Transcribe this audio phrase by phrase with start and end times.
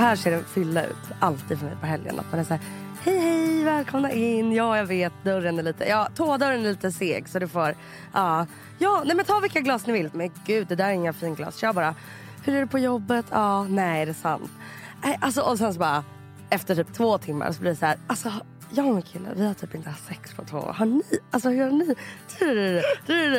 [0.00, 0.96] Så här ser en fylla ut.
[1.18, 2.20] Alltid för mig på helgen.
[2.20, 2.62] Att man är så här,
[3.02, 4.52] hej hej välkomna in.
[4.52, 7.74] Ja jag vet dörren är lite, ja tådörren är lite seg så du får,
[8.12, 8.46] ja.
[8.78, 10.10] Ja nej men ta vilka glas ni vill.
[10.12, 11.56] Men gud det där är inga finglas.
[11.56, 11.94] Kör bara.
[12.44, 13.26] Hur är det på jobbet?
[13.30, 14.50] Ja nej är det sant?
[15.20, 16.04] Alltså, och sen så bara
[16.50, 18.32] efter typ två timmar så blir det så här, alltså
[18.70, 20.72] jag och min kille vi har typ inte haft sex på två år.
[20.72, 21.02] Har ni?
[21.30, 21.94] Alltså hur har ni?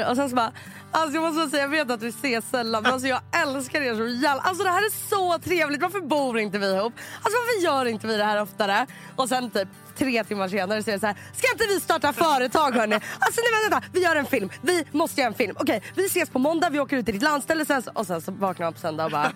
[0.09, 0.51] Och sen så bara,
[0.91, 3.95] alltså jag måste säga jag vet att vi ses sällan men alltså jag älskar er
[3.95, 5.81] så jävla, alltså det här är så trevligt.
[5.81, 6.93] Varför bor inte vi ihop?
[7.21, 8.87] Alltså varför gör inte vi det här oftare?
[9.15, 9.67] Och sen typ
[9.97, 12.95] tre timmar senare så är det så här, ska inte vi starta företag hörni?
[12.95, 15.55] Alltså nej vänta, vi gör en film, vi måste göra en film.
[15.59, 18.21] Okej, vi ses på måndag, vi åker ut till ditt landställe sen så, och sen
[18.21, 19.31] så vaknar man på söndag och bara,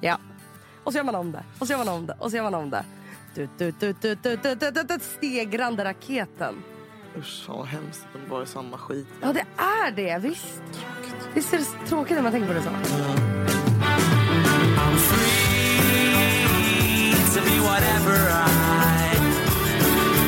[0.00, 0.18] ja.
[0.84, 2.42] Och så gör man om det, och så gör man om det, och så gör
[2.42, 2.84] man om det.
[3.34, 6.62] Tut, tut, tut, tut, tut, tut, tut, tut, stegrande raketen.
[7.18, 8.06] Usch, vad hemskt.
[8.12, 9.06] De bara är samma skit.
[9.20, 10.18] Ja, det är det.
[10.18, 10.62] Visst.
[10.72, 11.28] Tråkigt.
[11.34, 12.70] Visst är det tråkigt när man tänker på det så?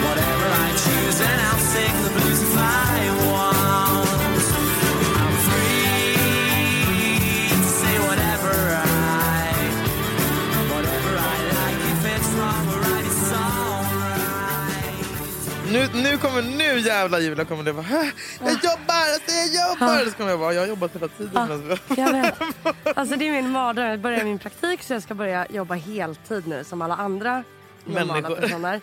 [0.05, 2.92] whatever I choose and I'll sing the blues and fly.
[15.73, 18.13] Nu, nu kommer, nu jävla Julia kommer det vara "Hä?
[18.41, 20.11] Jag jobbar, alltså jag jobbar!
[20.11, 21.77] Så kommer jag vara, jag har jobbat hela tiden.
[21.89, 22.35] Ja, jag vet.
[22.99, 23.87] Alltså det är min mardröm.
[23.91, 27.45] Jag börjar min praktik så jag ska börja jobba heltid nu som alla andra
[27.85, 28.37] normala Människor.
[28.37, 28.81] personer.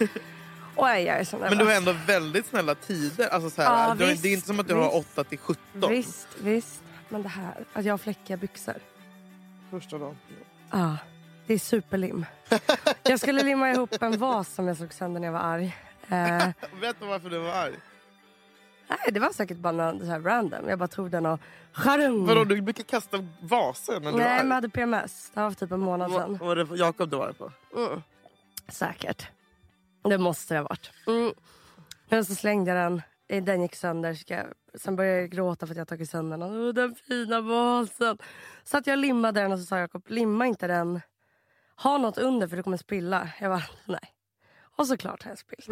[0.75, 1.49] Och jag är så nervös.
[1.49, 3.27] Men du har ändå väldigt snälla tider.
[3.27, 5.11] Alltså så här, Ja, du, har- visst, det är inte som att du har visst.
[5.13, 6.81] 8 till 17 Visst, visst.
[7.09, 8.75] Men det här, att jag har fläckiga byxor.
[9.71, 10.15] första dagen.
[10.71, 10.97] Ja,
[11.47, 12.25] det är superlim.
[13.03, 15.77] Jag skulle limma ihop en vas som jag slog sönder när jag var arg.
[16.09, 16.47] Eh,
[16.81, 17.75] Vet du varför du var arg?
[18.89, 20.69] nej, det var säkert bara något så här random.
[20.69, 21.39] Jag bara tog den och...
[22.27, 25.31] Vadå, du brukar kasta vaser när du Nej, men jag hade PMS.
[25.33, 26.37] Det var för typ en månad sedan.
[26.37, 27.51] var det Jakob du var arg på?
[27.75, 28.01] Mm.
[28.67, 29.27] Säkert.
[30.03, 30.91] Det måste det ha varit.
[31.07, 31.33] Mm.
[32.09, 33.01] Men så slängde jag den.
[33.45, 34.17] Den gick sönder.
[34.77, 36.49] Sen började jag gråta för att jag tagit sönder den.
[36.67, 38.17] Åh, den fina vasen.
[38.63, 41.01] Så att jag limmade den och så sa Jakob, limma inte den.
[41.83, 43.29] Ha något under för du kommer spilla.
[43.39, 44.13] Jag bara, nej.
[44.79, 45.65] Och såklart spillt.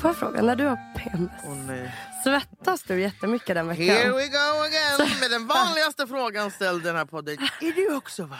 [0.00, 0.78] Får jag fråga, när du har
[1.44, 1.94] Åh nej.
[2.24, 3.84] svettas du jättemycket den veckan?
[3.84, 7.36] Here we go again med den vanligaste frågan ställd i den här podden.
[7.60, 8.38] Är du också varm?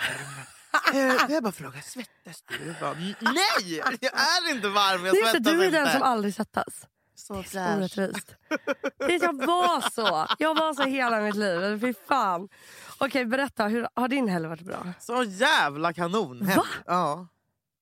[0.95, 2.75] Eh, Jag bara frågar, svettas du?
[2.81, 5.05] Bara, "N- nej, jag är inte varm.
[5.07, 5.79] Jag Det är för svettas du är inte.
[5.79, 6.87] den som aldrig svettas.
[7.21, 7.77] Så fräsch.
[7.79, 8.35] Orättvist.
[8.99, 10.27] Det är- Jag var så.
[10.39, 11.81] Jag var så hela mitt liv.
[11.81, 12.49] Fy fan.
[12.99, 13.67] Okej, berätta.
[13.67, 14.87] Hur, har din helg varit bra?
[15.01, 16.47] Så jävla kanon.
[16.57, 16.65] Va?
[16.87, 17.27] Ja.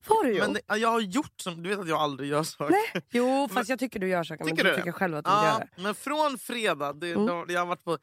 [0.06, 0.40] Var du ju?
[0.40, 2.70] Men det, jag har gjort som, du vet att jag aldrig gör saker.
[2.94, 3.02] Nej.
[3.10, 4.44] Jo, fast jag tycker du gör saker.
[4.44, 4.76] Men Tycker du du?
[4.76, 5.64] tycker själv att du inte gör Ja, det.
[5.64, 5.82] Mm.
[5.82, 7.98] men från fredag, det, då, jag har varit på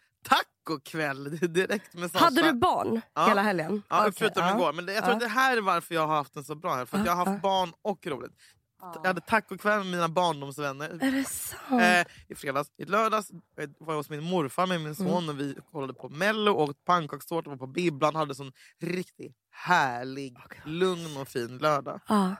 [0.66, 2.26] tacokväll direkt med Sasha.
[2.26, 3.28] Hade du barn Ja.
[3.28, 3.84] hela helgen?
[3.90, 4.56] Ja, Okej, förutom ja.
[4.56, 4.74] igår.
[4.74, 5.16] Men det, jag tror Ja.
[5.16, 6.88] att det här är varför jag har haft en så bra helg.
[6.88, 8.32] För att jag har haft barn och roligt.
[8.94, 10.90] Jag hade tacokväll med mina barndomsvänner.
[10.90, 11.82] Är det sant?
[11.82, 12.72] Eh, I fredags.
[12.78, 15.30] I lördags eh, var jag hos min morfar med min son Mm.
[15.30, 18.16] och vi kollade på Mello och åt pannkakstårta var på Bibblan.
[18.16, 18.52] Hade sån
[18.82, 22.00] riktigt härlig, lugn och fin lördag.
[22.08, 22.36] Ja.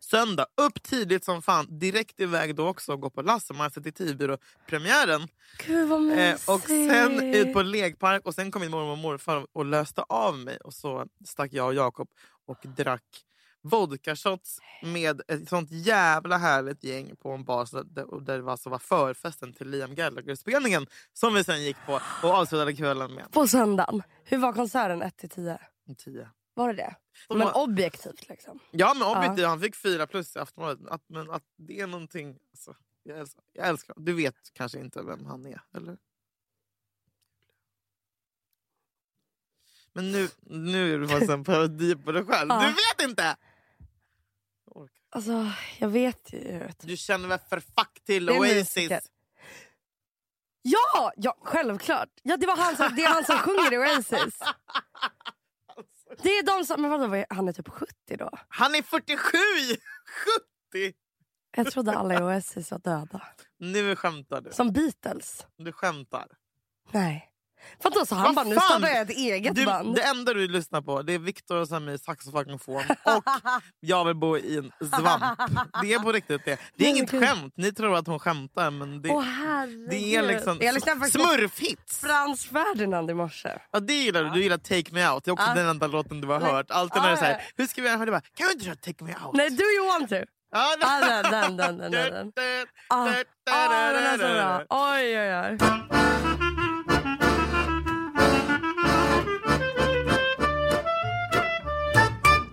[0.00, 1.78] Söndag, upp tidigt som fan.
[1.78, 5.28] Direkt iväg då också och gå på Lasse Detektivbyrå-premiären.
[5.66, 6.48] Gud vad Eh, mysigt.
[6.48, 10.38] och sen ut på lekpark och sen kom min mormor och morfar och löste av
[10.38, 10.56] mig.
[10.56, 12.08] Och så stack jag och Jakob
[12.46, 13.02] och drack
[13.62, 18.70] vodka-shots med ett sånt jävla härligt gäng på en bar så där, där det alltså
[18.70, 21.92] var förfesten till Liam Gallagher-spelningen som vi sen gick på
[22.22, 24.02] och avslutade kvällen med På söndagen.
[24.24, 25.58] Hur var konserten 1 till 10?
[25.88, 26.30] en tia.
[26.54, 26.96] Var det det?
[27.28, 28.58] De Men var- objektivt liksom.
[28.70, 30.88] Ja men objektivt, han fick fyra plus i Aftonbladet.
[30.88, 32.38] Att, men att det är någonting...
[32.52, 35.96] Alltså, jag, älskar, jag älskar Du vet kanske inte vem han är, eller?
[39.92, 42.48] Men nu, nu är du faktiskt en parodi på dig själv.
[42.48, 42.60] Ja.
[42.60, 43.36] Du vet inte!
[45.14, 46.68] Alltså, jag vet ju.
[46.80, 48.92] Du känner väl för fuck till Oasis?
[50.62, 52.08] Ja, ja, självklart.
[52.22, 54.38] Ja, det, var han som, det är han som sjunger i Oasis.
[56.22, 56.82] Det är de som...
[56.82, 58.30] Men vadå, han är typ 70 då?
[58.48, 59.38] Han är 47!
[60.72, 60.96] 70!
[61.56, 63.22] Jag trodde alla i Oasis var döda.
[63.58, 64.52] Nu skämtar du.
[64.52, 65.46] Som Beatles.
[65.56, 66.28] Du skämtar.
[66.90, 67.31] Nej.
[67.82, 69.94] Vadå, så han bara, nu startar jag ett eget Du, band?
[69.94, 72.74] det enda du lyssnar på det är Viktor och Sami saxofonfon
[73.04, 73.24] och
[73.80, 75.24] Jag vill bo i en svamp.
[75.82, 76.58] Det är på riktigt det.
[76.76, 77.54] Det är inget skämt.
[77.56, 79.24] Ni tror att hon skämtar men det, Åh
[79.90, 80.56] det är liksom
[81.10, 81.98] smurfhits.
[82.00, 83.58] Frans Ferdinand i morse.
[83.70, 84.30] Ja, det gillar du.
[84.30, 85.24] Du gillar Take Me Out.
[85.24, 85.54] Det är också Ja.
[85.54, 86.52] den enda låten du har Nej.
[86.52, 86.70] hört.
[86.70, 88.04] Alltid när Ja, det är så här, hur ska vi göra?
[88.04, 89.34] Det bara, Kan vi inte köra Take Me Out?
[89.36, 90.14] Nej, do you want to?
[90.54, 92.32] Ja, Ah, den, den, den, den, den.
[92.88, 93.08] Ah,
[93.50, 94.64] ah, den är så bra.
[94.68, 96.41] Oj, oj, oj.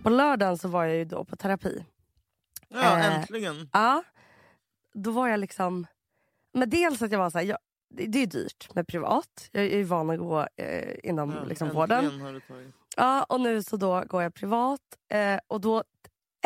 [0.04, 1.86] På lördagen så var jag ju då på terapi.
[2.68, 3.69] Ja, Eh, äntligen.
[3.74, 4.04] Ja,
[4.94, 5.88] då var jag liksom...
[6.54, 7.57] Men dels att jag var så här, jag,
[7.90, 9.50] det, det är dyrt med privat.
[9.51, 12.22] Jag är ju van att gå eh, inom Ja, liksom, vården.
[12.22, 12.74] har du tagit.
[12.98, 14.81] Ja, och nu så då går jag privat.
[15.10, 15.84] Eh, och då,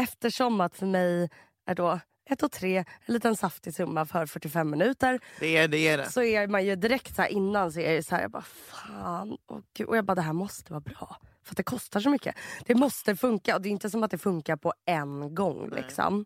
[0.02, 1.30] eftersom att för mig
[1.66, 2.00] är då
[2.30, 5.20] ett och tre en liten saftig summa för 45 minuter.
[5.40, 5.88] Det är det.
[5.88, 6.12] Är det.
[6.12, 8.42] Så är man ju direkt så här innan så är jag så här, jag bara
[8.44, 9.38] fan.
[9.46, 11.18] Och, och jag bara det här måste vara bra.
[11.44, 12.36] För att det kostar så mycket.
[12.66, 15.70] Det måste funka och det är inte som att det funkar på en gång.
[15.70, 16.26] Liksom.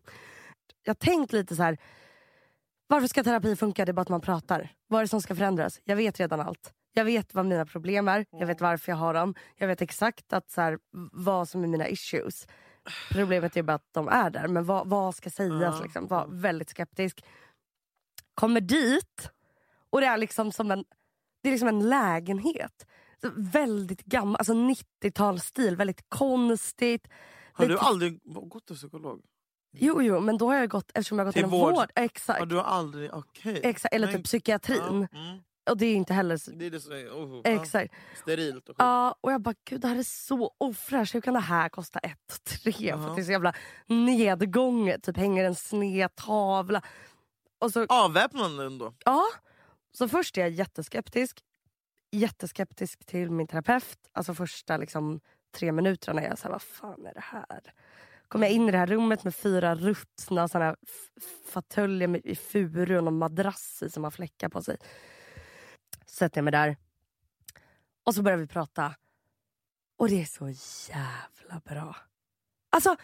[0.82, 1.78] Jag har tänkt lite så här.
[2.86, 3.84] Varför ska terapi funka?
[3.84, 4.72] Det är bara att man pratar.
[4.86, 5.80] Vad är det som ska förändras?
[5.84, 6.72] Jag vet redan allt.
[6.92, 8.26] Jag vet vad mina problem är.
[8.30, 9.34] Jag vet varför jag har dem.
[9.56, 10.78] Jag vet exakt att så här,
[11.12, 12.46] vad som är mina issues.
[13.12, 14.48] Problemet är bara att de är där.
[14.48, 15.76] Men vad, vad ska sägas?
[15.78, 15.82] Ja.
[15.82, 16.06] Liksom?
[16.06, 17.24] Var väldigt skeptisk.
[18.34, 19.30] Kommer dit
[19.90, 20.84] och det är liksom som en,
[21.42, 22.86] det är liksom en lägenhet.
[23.36, 25.76] Väldigt gammal, alltså 90-talsstil.
[25.76, 27.08] Väldigt konstigt.
[27.52, 29.22] Har du Lite- aldrig gått till psykolog?
[29.72, 31.74] Jo, jo, men då har jag gått, eftersom jag har gått Till inom vård?
[31.74, 31.90] vård.
[31.94, 32.38] Exakt.
[32.38, 33.14] Har du aldrig...
[33.14, 33.60] Okej.
[33.64, 34.16] exakt eller Nej.
[34.16, 35.08] typ psykiatrin.
[35.12, 35.38] Ja, mm.
[35.70, 36.40] Och det är inte heller...
[36.58, 37.08] Det är det som är...
[37.10, 37.50] Oh, ja.
[37.50, 37.94] Exakt.
[38.22, 38.74] Sterilt och.
[38.78, 41.14] Ja, och jag bara, gud det här är så ofräscht.
[41.14, 42.72] Hur kan det här kosta ett tre?
[42.72, 42.96] För Ja.
[43.10, 43.54] att det är så jävla
[43.86, 45.02] nedgånget.
[45.02, 46.82] Typ hänger en sned tavla.
[47.60, 48.94] Och så, Avväpnande ändå.
[49.04, 49.24] ja.
[49.92, 51.40] så först är jag jätteskeptisk.
[52.10, 53.98] Jätteskeptisk till min terapeut.
[54.12, 55.20] Alltså första liksom,
[55.54, 57.72] tre minuterna är jag så här, vad fan är det här?
[58.28, 60.76] Kommer jag in i det här rummet med fyra ruttna såna
[61.44, 64.76] fåtöljer i furu och någon madrass i som har fläckar på sig.
[66.06, 66.76] Sätter jag mig där.
[68.04, 68.94] Och så börjar vi prata.
[69.98, 70.48] Och det är så
[70.92, 71.96] jävla bra.
[72.70, 72.96] Alltså,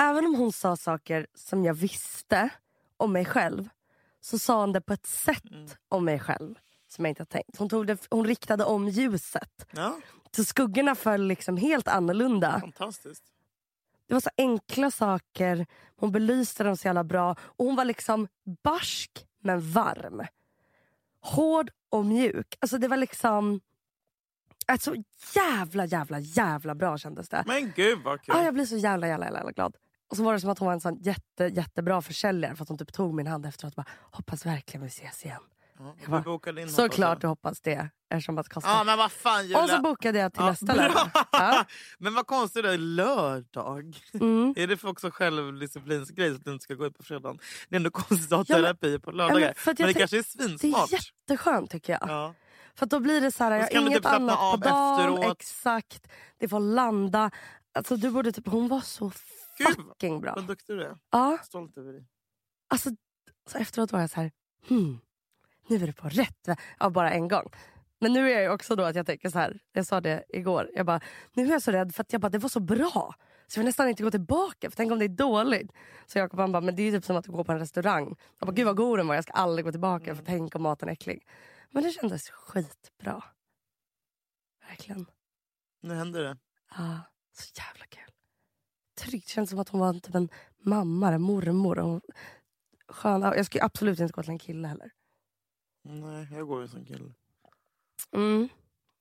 [0.00, 2.48] även om hon sa saker som jag visste
[2.96, 3.68] om mig själv
[4.20, 5.68] så sa hon det på ett sätt Mm.
[5.88, 6.54] om mig själv
[6.94, 7.56] som jag inte har tänkt.
[7.58, 9.66] Hon, tog det, hon riktade om ljuset.
[9.70, 9.96] Ja,
[10.36, 12.60] Så skuggorna föll liksom helt annorlunda.
[12.60, 13.24] fantastiskt.
[14.08, 15.66] Det var så enkla saker.
[15.96, 17.36] Hon belyste dem så jävla bra.
[17.40, 18.28] Och hon var liksom
[18.62, 20.22] barsk men varm.
[21.20, 22.56] Hård och mjuk.
[22.60, 23.60] Alltså det var liksom...
[24.68, 24.94] Äh, så
[25.34, 27.44] jävla jävla jävla bra kändes det.
[27.46, 28.34] Men gud vad kul.
[28.36, 29.76] Ah, jag blir så jävla jävla, jävla glad.
[30.10, 32.68] Och så var det som att hon var en sån jätte, jättebra försäljare för att
[32.68, 35.40] hon typ tog min hand efteråt och bara hoppas verkligen vi ses igen.
[35.78, 38.54] Ja, Jag vi bokade in Såklart du hoppas det eftersom att jag.
[38.54, 38.70] kostar.
[38.70, 39.62] Ja men vad fan Julia.
[39.62, 41.10] och så bokade jag till Ja, nästa lördag.
[41.32, 41.64] Ja.
[41.98, 43.96] Men vad konstigt det är lördag.
[44.14, 44.54] Mm.
[44.56, 47.38] Är det för också självdisciplinsgrej så att du inte ska gå ut på fredagen?
[47.68, 49.40] Det är ändå konstigt att ha Ja, men- terapi på Ja, lördagar.
[49.40, 50.90] men men, jag det tänk- kanske är Det är svinsmart.
[50.92, 52.10] jätteskönt tycker jag.
[52.10, 52.34] Ja.
[52.74, 55.14] För då blir det så här, jag har du inget typ annat på dagen.
[55.18, 55.36] efteråt.
[55.40, 56.08] Exakt.
[56.38, 57.30] Det får landa.
[57.74, 59.12] Alltså du borde typ, hon var så
[59.58, 60.32] Gud, fucking bra.
[60.34, 60.96] Vad duktig du är.
[61.10, 62.04] Ja, Stolt över dig.
[62.68, 62.90] alltså,
[63.50, 64.30] så efteråt var jag så här,
[64.68, 64.98] hmm,
[65.68, 66.58] nu är det på rätt väg.
[66.78, 67.50] Ja, bara en gång.
[68.00, 70.70] Men nu är jag också då att jag tänker så här, jag sa det igår,
[70.74, 71.00] jag bara,
[71.32, 73.14] nu är jag så rädd för att jag bara, det var så bra.
[73.46, 75.72] Så jag vill nästan inte gå tillbaka, för tänk om det är dåligt.
[76.06, 78.16] Så Jakob han bara, men det är typ som att gå på en restaurang.
[78.38, 80.62] Jag bara, gud vad god den var, jag ska aldrig gå tillbaka för tänk om
[80.62, 81.26] maten är äcklig.
[81.70, 83.22] Men det kändes skitbra.
[84.68, 85.06] Verkligen.
[85.82, 86.36] Nu händer det.
[86.76, 87.00] Ja,
[87.32, 88.14] så jävla kul.
[88.98, 89.28] Tryggt.
[89.28, 90.28] Känns som att hon var typ en
[90.62, 91.78] mamma, en mormor.
[91.78, 92.00] Och hon,
[92.88, 93.22] skön.
[93.22, 94.90] Jag skulle absolut inte gå till en kille heller.
[95.84, 97.14] Nej, jag går ju som kille.
[98.12, 98.48] Mm.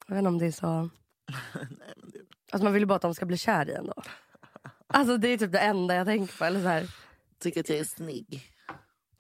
[0.08, 0.68] Jag vet inte om det är så...
[1.54, 2.20] Nej, men det...
[2.52, 4.04] Alltså man vill ju bara att de ska bli kär i en då.
[4.88, 6.46] Alltså det är typ det enda jag tänker på.
[6.46, 6.96] Eller så här.
[7.40, 8.50] Tycker att jag är snygg.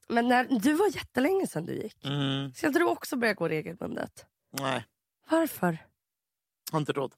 [0.08, 2.05] Men när, du var jättelänge sedan du gick.
[2.05, 2.53] Mm.
[2.53, 4.25] Ska inte du också börja gå regelbundet?
[4.60, 4.86] Nej,
[5.29, 5.77] Varför?
[6.72, 7.15] har inte råd.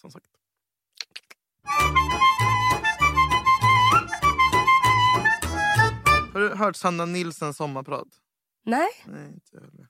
[0.00, 0.26] Som sagt.
[6.32, 8.08] Har du hört Sanna Nilsens sommarprat?
[8.68, 8.88] Nej?
[9.06, 9.88] Nej, inte jag heller.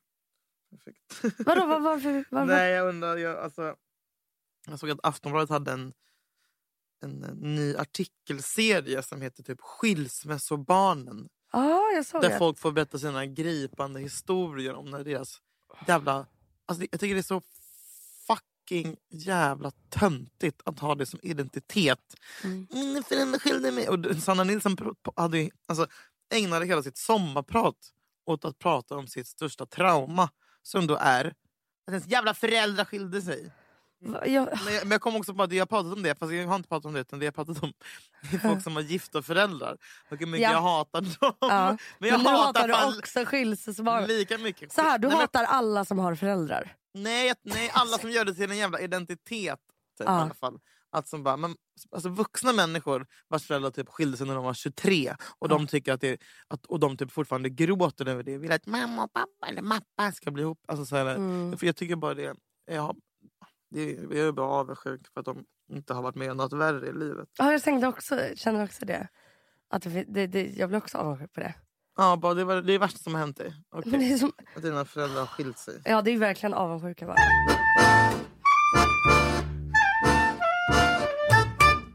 [0.71, 1.39] Perfekt.
[1.47, 1.67] Vadå?
[1.67, 2.25] Var, varför?
[2.31, 2.47] varför?
[2.47, 3.17] Nej, jag undrar.
[3.17, 3.77] Jag, alltså,
[4.67, 5.93] jag såg att Aftonbladet hade en,
[7.03, 11.29] en, ny artikelserie som heter typ Skilsmässobarnen.
[11.53, 12.39] Ja, jag såg Där det.
[12.39, 15.41] folk får berätta sina gripande historier om när deras
[15.87, 16.27] jävla...
[16.67, 17.43] Alltså, jag tycker det är så
[18.27, 22.17] fucking jävla töntigt att ha det som identitet.
[22.45, 22.67] Mm.
[22.71, 23.89] Mina föräldrar skilde mig.
[23.89, 24.77] Och Sanna Nilsson
[25.17, 25.87] hade, alltså,
[26.31, 27.95] ägnade hela sitt sommarprat
[28.29, 30.31] åt att prata om sitt största trauma.
[30.63, 31.25] Som då är
[31.87, 33.53] att ens jävla föräldrar skilde sig.
[34.01, 36.19] Va- Jag, Men jag, men jag kom också på att jag har pratat om det,
[36.19, 37.73] fast jag har inte pratat om det utan det jag har pratat om
[38.33, 39.77] är folk som har gifta föräldrar.
[40.11, 40.53] Och hur mycket Ja.
[40.53, 41.11] jag hatar dem.
[41.41, 41.77] ja.
[41.99, 44.05] Men jag Men nu hatar, hatar du också skilsmässobarn.
[44.05, 44.73] lika mycket.
[44.73, 46.77] Så här, du nej, men- hatar alla som har föräldrar.
[46.95, 49.59] nej, nej, alla som gör det till en jävla identitet.
[49.99, 50.19] Typ, Ja.
[50.19, 50.59] i alla fall.
[50.91, 51.55] Att som bara, men,
[51.91, 55.93] alltså vuxna människor vars föräldrar typ skilde sig när de var 23 och de tycker
[55.93, 58.39] att det, att, och de typ fortfarande gråter över det.
[58.39, 60.59] Vill att mamma och pappa eller mappa ska bli ihop.
[60.69, 61.59] Alltså, så här, Mm.
[61.59, 62.35] för jag tycker bara det,
[62.71, 62.97] jag,
[63.71, 66.87] det jag är bara avundsjuk för att de inte har varit med om något värre
[66.89, 67.29] i livet.
[67.39, 69.09] Ja, jag tänkte också, känner också det.
[69.71, 71.55] Att det, det, det, jag blir också avundsjuk på det.
[71.97, 73.55] Ja, bara, det, var, det är det värsta som har hänt dig.
[74.13, 75.83] Är som, Att dina föräldrar har skilt sig.
[75.85, 77.17] ja, det är verkligen avundsjuka bara.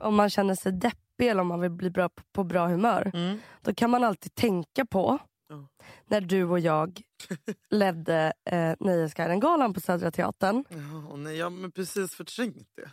[0.03, 3.11] Om man känner sig deppig eller om man vill bli bra på, på bra humör.
[3.13, 3.37] Mm.
[3.61, 5.19] Då kan man alltid tänka på
[5.49, 5.67] Ja.
[6.05, 7.01] när du och jag
[7.69, 10.63] ledde eh, Nöjesguiden-galan på Södra Teatern.
[10.69, 12.89] Ja, nej, jag har precis förträngt det.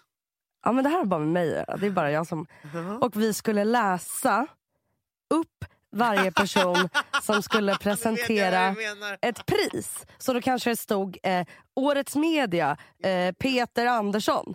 [0.64, 1.64] Ja, men det här har bara med mig.
[1.80, 2.46] Det är bara jag som...
[2.74, 2.98] Ja.
[2.98, 4.46] Och vi skulle läsa
[5.34, 6.88] upp varje person
[7.22, 8.76] som skulle presentera
[9.22, 10.06] ett pris.
[10.18, 14.54] Så då kanske det stod eh, Årets media, eh, Peter Andersson.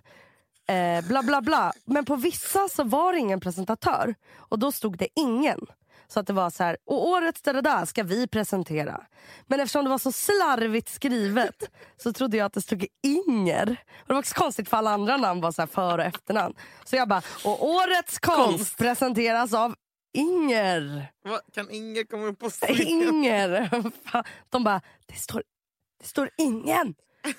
[0.68, 1.74] Eh, bla bla bla.
[1.86, 4.16] Men på vissa så var det ingen presentatör.
[4.36, 5.60] Och då stod det ingen.
[6.08, 9.02] Så att det var så här, och årets det där ska vi presentera.
[9.48, 13.70] Men eftersom det var så slarvigt skrivet så trodde jag att det stod Inger.
[13.92, 16.56] Och det var också konstigt för alla andra namn var så här för och efternamn.
[16.86, 18.78] Så jag bara, och årets konst, Konst.
[18.78, 19.76] presenteras av
[20.14, 21.12] Inger.
[21.26, 22.82] Va, Kan ingen komma upp på scen?
[22.82, 23.70] Inger.
[24.50, 25.44] De bara, det står,
[26.02, 26.96] det står ingen.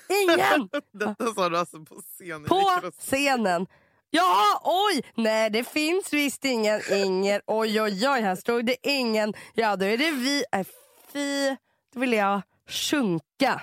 [0.09, 2.45] Ingen Detta sa du alltså på scen?
[2.45, 3.67] i på scenen.
[4.09, 5.01] Ja, oj!
[5.15, 7.41] Nej, det finns visst ingen Inger.
[7.45, 9.33] Oj, oj, oj, här stod det ingen.
[9.53, 10.43] Ja, då är det vi.
[10.51, 10.67] Äh,
[11.13, 11.55] fy,
[11.93, 13.61] då vill jag sjunka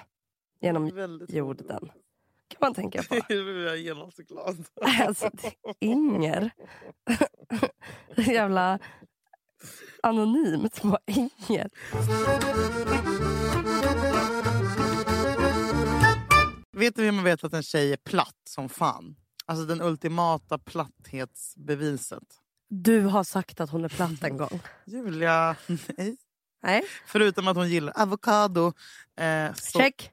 [0.60, 0.88] genom
[1.28, 1.90] jorden.
[2.48, 3.14] kan man tänka på.
[3.76, 4.64] Jag.
[5.06, 6.50] Alltså, är Inger.
[8.16, 8.78] Jävla
[10.02, 10.82] anonymt.
[11.06, 11.70] Inger.
[16.76, 19.16] Vet du hur man vet att en tjej är platt som fan?
[19.46, 22.22] Alltså den ultimata platthetsbeviset.
[22.68, 24.60] Du har sagt att hon är platt en gång.
[24.84, 25.56] Julia,
[25.96, 26.16] nej.
[26.62, 28.72] Nej, Förutom att hon gillar avokado.
[29.20, 30.10] Eh, så, check.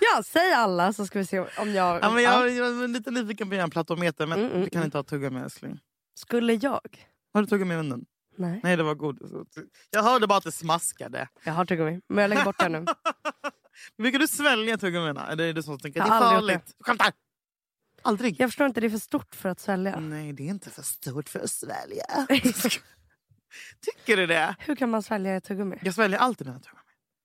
[0.00, 1.98] Ja, säg alla så ska vi se om jag...
[2.02, 4.78] Ja, men jag, jag är lite nyfiken på en plattometer men Mm, mm, du kan
[4.78, 4.86] mm.
[4.86, 5.80] inte ha tuggummi älskling.
[6.14, 7.06] Skulle jag?
[7.32, 8.04] Har du tuggummi i munnen?
[8.36, 8.60] Nej.
[8.62, 9.30] Nej det var godis.
[9.90, 11.28] Jag hörde bara att det smaskade.
[11.44, 12.84] Jag har tuggummi, men jag lägger bort det nu.
[13.98, 15.26] Brukar du svälja tuggummina?
[15.28, 16.74] Eller är det du tänker det är farligt?
[16.80, 17.12] Skämtar!
[18.02, 18.40] Aldrig?
[18.40, 20.00] Jag förstår inte, det är för stort för att svälja.
[20.00, 22.26] Nej det är inte för stort för att svälja.
[23.80, 24.56] Tycker du det?
[24.58, 25.78] Hur kan man svälja ett tuggummi?
[25.82, 26.78] Jag sväljer alltid mina tuggummi.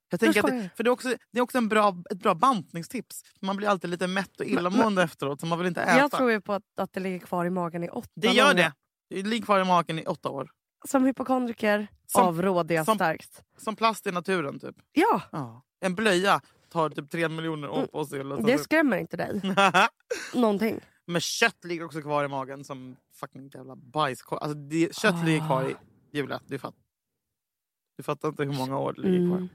[0.09, 2.35] Jag tänker att det, för det är också, det är också en bra, ett bra
[2.35, 3.23] bantningstips.
[3.41, 5.97] Man blir alltid lite mätt och illamående efteråt så man vill inte äta.
[5.97, 8.53] Jag tror ju på att, att det ligger kvar i magen i åtta det gör
[8.53, 8.73] det.
[9.09, 10.49] Det ligger kvar i magen i åtta år.
[10.87, 13.43] Som hypokondriker Som- avråder jag som- starkt.
[13.57, 14.75] Som plast i naturen typ.
[14.91, 15.63] Ja, Ja.
[15.79, 18.19] En blöja tar typ tre miljoner år på sig.
[18.19, 18.43] att Mm.
[18.45, 19.41] det skrämmer inte dig.
[20.33, 20.79] Någonting.
[21.05, 24.39] Men kött ligger också kvar i magen som fucking jävla bajskorv.
[24.41, 25.69] Alltså det, kött ligger kvar Ah.
[25.69, 25.75] i...
[26.11, 26.75] Julia, du, fatt,
[27.97, 29.37] du fattar inte hur många år det ligger kvar.
[29.37, 29.49] Mm.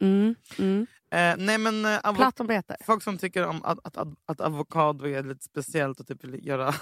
[0.00, 0.34] Mm.
[0.58, 0.86] Mm.
[1.10, 5.44] Eh, nej men eh, folk som tycker om att, att, att, att avokado är lite
[5.44, 6.74] speciellt och typ vill göra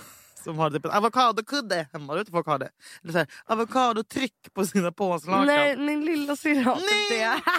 [0.45, 2.15] som har typ en avokadokudde hemma.
[2.15, 2.71] Vet folk har det.
[3.03, 5.47] Eller så här, avokadotryck på sina påslakan.
[5.47, 7.19] Nej, min lilla syrra har Nej!
[7.19, 7.41] det.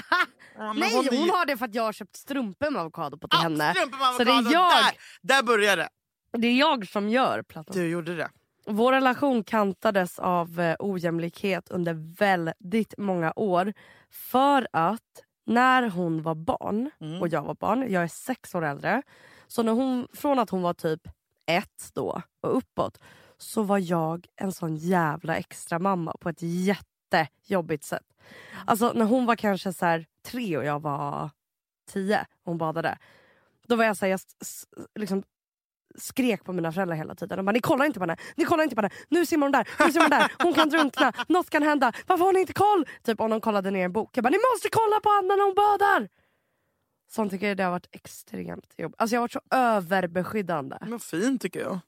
[0.57, 3.27] Ja, Nej, hon ju- har det för att jag har köpt strumpor med avokado på
[3.27, 3.73] till Ah, henne.
[3.73, 4.71] strumpor med Så det är avokado, jag.
[4.71, 4.93] Där,
[5.35, 5.89] där började det.
[6.37, 7.75] Det är jag som gör plattan.
[7.77, 8.29] Du gjorde det.
[8.67, 13.73] Vår relation kantades av eh, ojämlikhet under väldigt många år.
[14.11, 15.01] För att
[15.45, 17.21] när hon var barn Mm.
[17.21, 19.01] och jag var barn, jag är sex år äldre.
[19.47, 21.01] Så när hon, från att hon var typ
[21.45, 22.99] ett då och uppåt
[23.37, 28.13] så var jag en sån jävla extra mamma på ett jättejobbigt sätt.
[28.65, 31.29] Alltså när hon var kanske så här tre och jag var
[31.91, 32.97] tio och hon badade.
[33.67, 34.19] Då var jag så här, jag
[34.99, 35.23] liksom
[35.97, 37.37] skrek på mina föräldrar hela tiden.
[37.37, 38.93] De bara, ni kollar inte på henne, ni kollar inte på henne.
[39.09, 40.31] Nu simmar hon där, nu simmar hon där.
[40.43, 41.93] Hon kan drunkna, något kan hända.
[42.07, 42.85] Varför har ni inte koll?
[43.03, 44.17] Typ om de kollade ner en bok.
[44.17, 46.09] Jag bara, ni måste kolla på Anna när hon badar.
[47.07, 48.95] Sånt tycker jag det har varit extremt jobbigt.
[49.01, 50.77] Alltså jag har varit så överbeskyddande.
[50.81, 51.79] Men fint tycker jag.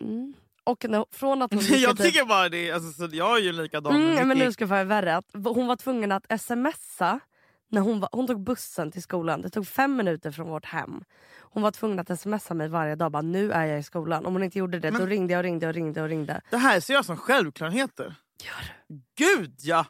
[0.00, 0.34] Mm.
[0.64, 2.72] Och när, från att hon jag tycker bara det.
[2.72, 3.96] Alltså, så jag är ju likadan.
[3.96, 5.22] Mm, men nu ska jag få värre.
[5.32, 7.20] Hon var tvungen att smsa.
[7.68, 9.42] När hon, var, hon tog bussen till skolan.
[9.42, 11.04] Det tog fem minuter från vårt hem.
[11.40, 13.12] Hon var tvungen att smsa mig varje dag.
[13.12, 14.26] Bara, nu är jag i skolan.
[14.26, 16.40] Om hon inte gjorde det då Men- ringde jag och ringde och ringde och ringde.
[16.50, 18.14] Det här ser jag som självklarheter.
[18.42, 18.74] Gör
[19.16, 19.86] Gud ja!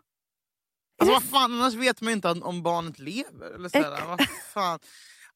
[0.99, 3.51] Alltså, vad fan, annars vet man ju inte om- barnet lever.
[3.55, 4.03] Eller sådär.
[4.09, 4.21] Vad
[4.53, 4.79] fan.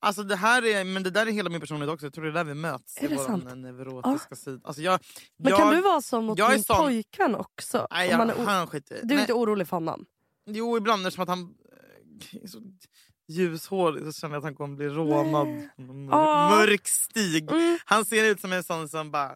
[0.01, 2.07] Alltså, det, här är, men det där är hela min personlighet också.
[2.07, 3.03] Jag tror det är där vi möts.
[3.03, 3.45] Är det sant?
[3.57, 4.61] neurotiska sida.
[4.65, 5.01] Alltså, jag,
[5.39, 7.87] Men jag, kan du vara så mot din sån- pojkvän också?
[7.91, 10.05] Nej, jag, är han skiter du är Nej, inte orolig för honom?
[10.47, 11.41] Jo, ibland är det som att han
[12.33, 12.59] eh, är så
[13.29, 15.47] ljushårig så känner jag att han kommer bli rånad.
[15.77, 17.51] Mör, mörk stig.
[17.51, 17.79] Mm.
[17.85, 19.35] Han ser ut som en sån som bara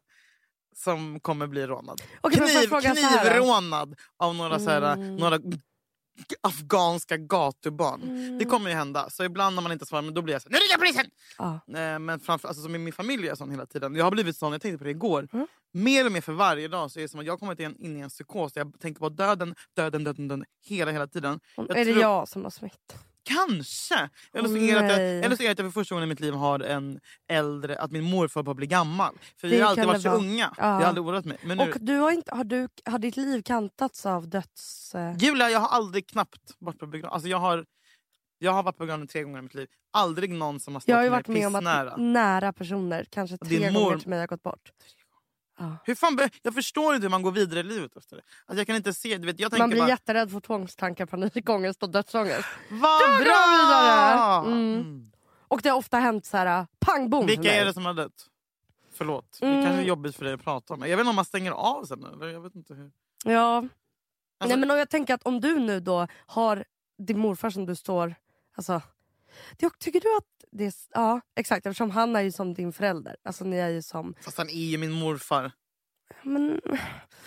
[0.77, 2.03] som kommer bli rånad.
[2.23, 5.17] Jag Kniv, knivrånad av några, så här, Mm.
[5.17, 5.39] några
[6.41, 8.03] afghanska gatubarn.
[8.03, 8.39] Mm.
[8.39, 9.11] Det kommer ju hända.
[9.11, 11.07] Så ibland när man inte svarar, men då blir jag så nu ringer polisen!
[11.39, 11.61] Ja.
[11.81, 13.95] Eh, Men framför, alltså, som i min familj är jag sån hela tiden.
[13.95, 15.29] Jag har blivit sån, jag tänkte på det igår.
[15.33, 15.47] Mm.
[15.73, 17.97] Mer och mer för varje dag så är det som att jag kommit in, in
[17.97, 18.53] i en psykos.
[18.53, 21.41] där Jag tänker på döden, döden, döden, döden hela, hela tiden.
[21.57, 22.95] Jag är det tror- jag som har smitt?
[23.23, 24.11] Kanske!
[24.33, 26.09] Eller så, är det att jag, eller så är det att jag för första gången
[26.09, 29.19] i mitt liv har en äldre, att min morfar börjar bli gammal.
[29.37, 30.19] För Det vi har alltid kan varit det så vara.
[30.19, 30.55] unga.
[30.57, 30.65] Ja.
[30.65, 31.39] Det har aldrig oroat mig.
[31.45, 34.95] Men nu, Och du har, inte, har, du, har ditt liv kantats av döds...
[34.95, 37.15] Eh, Julia, jag har aldrig knappt varit på begravning.
[37.15, 37.65] Alltså jag, har,
[38.39, 39.69] jag har varit på begravning tre gånger i mitt liv.
[39.93, 41.93] Aldrig någon som har stått jag har ju mig varit med om pissnära.
[41.93, 44.71] att nära personer, kanske tre din gånger mor- till mig, har gått bort.
[45.63, 45.77] Ja.
[45.85, 48.23] Hur fan jag förstår inte hur man går vidare i livet efter det.
[48.47, 51.07] Alltså jag kan inte se, du vet, jag tänker Man blir bara, jätterädd för tvångstankar,
[51.07, 52.49] panikångest och dödsångest.
[52.71, 54.45] vad Jag bra!
[54.47, 54.75] Mm.
[54.75, 55.13] Mm.
[55.49, 58.27] Och det har ofta hänt så här, pang bom Vilka är det som har dött?
[58.95, 59.65] Förlåt, det Mm.
[59.65, 60.81] kanske är jobbigt för dig att prata om.
[60.81, 62.27] Jag vet inte om man stänger av sen eller?
[62.27, 62.91] Jag vet inte hur.
[63.25, 63.57] Ja.
[63.57, 66.65] Alltså- Nej, men jag tänker att om du nu då har
[66.99, 68.15] din morfar som du står...
[68.57, 68.81] Alltså,
[69.59, 70.75] det, tycker du att det.
[70.95, 71.67] Ja, exakt.
[71.67, 73.17] Eftersom han är ju som din förälder.
[73.25, 74.15] Alltså ni är ju som...
[74.21, 75.53] Fast han är ju min morfar.
[76.23, 76.61] Men,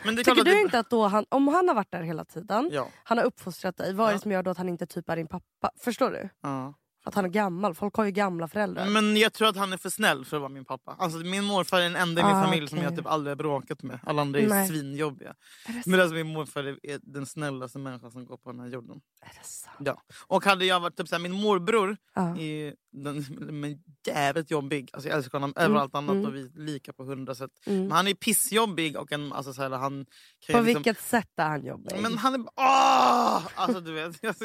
[0.05, 1.25] Men tycker du det- inte att då han...
[1.29, 2.87] Om han har varit där hela tiden, Ja.
[3.03, 3.93] han har uppfostrat dig.
[3.93, 5.69] Vad är det som gör då att han inte typ är din pappa?
[5.79, 6.29] Förstår du?
[6.41, 6.73] ja.
[7.07, 7.75] Att han är gammal.
[7.75, 8.89] Folk har ju gamla föräldrar.
[8.89, 10.95] Men jag tror att han är för snäll för att vara min pappa.
[10.99, 12.89] Alltså, min morfar är den enda i min Ah, familj som okej.
[12.89, 13.99] jag typ aldrig har bråkat med.
[14.03, 14.67] Alla andra är Nej.
[14.67, 15.35] svinjobbiga.
[15.67, 19.01] Är Men alltså, min morfar är- den snällaste människan som går på den här jorden.
[19.21, 19.75] är det sant?
[19.79, 20.01] Ja.
[20.27, 22.37] Och hade jag varit typ såhär, min morbror Ja.
[22.39, 23.25] är den,
[23.61, 24.89] men jävligt jobbig.
[24.93, 26.25] Alltså, jag älskar honom över allt annat mm.
[26.25, 27.51] och vi är lika på hundra sätt.
[27.65, 27.81] Mm.
[27.81, 30.05] Men han är pissjobbig och en, alltså, såhär, han
[30.45, 31.91] kan På liksom, vilket sätt är han jobbig?
[32.01, 33.41] Men han är åh!
[33.55, 34.15] Alltså du vet.
[34.23, 34.35] Jag,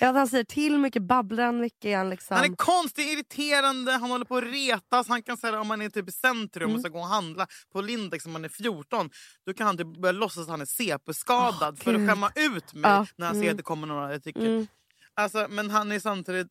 [0.00, 1.96] Ja, han säger till mycket, babblar mycket?
[1.96, 2.36] Han, liksom...
[2.36, 5.08] han är konstig, irriterande, han håller på att retas.
[5.08, 6.74] Han kan säga om man är typ i centrum Mm.
[6.74, 9.10] och ska gå och handla på Lindex om man är 14.
[9.46, 12.74] Då kan han typ börja låtsas att han är CP-skadad Åh, för att skämma ut
[12.74, 13.50] mig Ja, när han ser mm.
[13.50, 14.12] att det kommer några.
[14.12, 14.66] Jag tycker, Mm.
[15.14, 16.48] Alltså, men han är samtidigt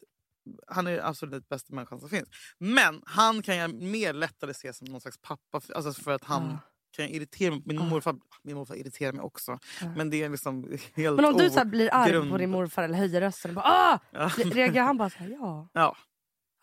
[0.68, 2.30] han är absolut bästa människan som finns.
[2.58, 5.62] Men han kan jag mer lättare se som någon slags pappa.
[5.76, 6.60] Alltså för att han Ja.
[6.92, 7.62] Kan irritera mig.
[7.66, 7.84] Min Ja.
[7.84, 9.60] morfar, min morfar irriterar mig också.
[9.82, 9.88] Ja.
[9.96, 12.84] Men det är liksom helt Men om du så blir arg grund- på din morfar
[12.84, 14.00] eller höjer rösten, bara, ah!
[14.12, 14.30] Ja.
[14.38, 15.70] reagerar han bara så här, ja.
[15.74, 15.96] Ja.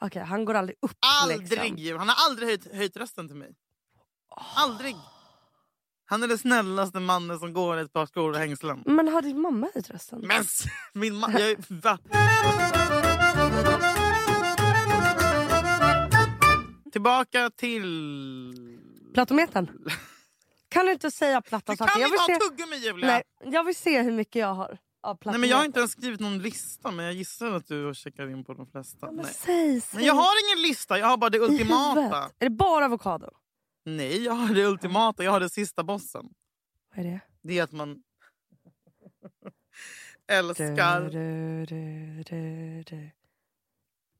[0.00, 0.96] Okej, han går aldrig upp.
[1.22, 1.40] Aldrig!
[1.76, 1.98] Liksom.
[1.98, 3.54] Han har aldrig höjt, höjt rösten till mig.
[4.56, 4.96] Aldrig!
[6.06, 8.82] Han är den snällaste mannen som går i ett par skor och hängslen.
[8.86, 10.20] Men har din mamma höjt rösten?
[10.26, 10.44] Men
[10.94, 11.20] min.
[11.20, 11.98] Jag, är- va?
[16.92, 17.84] Tillbaka till...
[19.14, 19.70] Platometern?
[20.74, 21.92] Kan du inte säga platta Du saker?
[21.92, 22.48] kan Jag inte vill, ha se...
[22.50, 23.06] tuggummi Julia!
[23.06, 25.30] Nej, jag vill se hur mycket jag har av platometer.
[25.30, 27.94] Nej, men jag har inte ens skrivit någon lista men jag gissar att du har
[27.94, 28.98] checkat in på de flesta.
[29.06, 29.34] Ja, men Nej.
[29.34, 29.96] säg, säg.
[29.98, 32.24] Men jag har ingen lista, jag har bara det ultimata.
[32.38, 33.30] Är det bara avokado?
[33.84, 36.28] Nej, jag har det ultimata, jag har det sista bossen.
[36.96, 37.20] Vad är det?
[37.42, 38.02] Det är att man
[40.28, 43.10] älskar Du, du, du, du, du.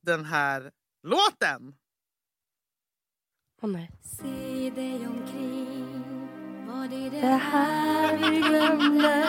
[0.03, 1.75] den här låten.
[3.63, 3.91] Åh nej.
[6.83, 9.25] Det det Det här vi glömde.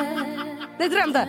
[0.79, 1.27] Nej, drömde.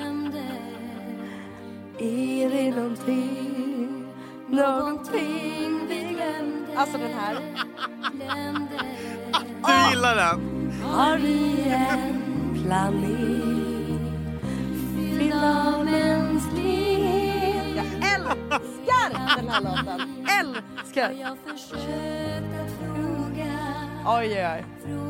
[1.98, 4.07] Är det någonting,
[4.48, 7.37] någonting vi glömde Alltså den här.
[8.12, 8.81] glömde
[9.66, 10.72] Du gillar den?
[10.83, 12.22] Har vi en
[12.62, 14.00] planet
[14.94, 20.26] fylld av mänsklighet Jag älskar den här låten!
[20.40, 21.11] Älskar!
[21.11, 23.52] Jag försökt att fråga
[24.07, 25.06] Oj, oj, oj.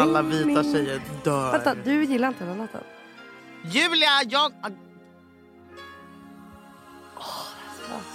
[0.00, 1.52] Alla vita tjejer dör.
[1.52, 2.80] Vänta, du gillar inte den låten?
[3.64, 4.52] Julia, jag...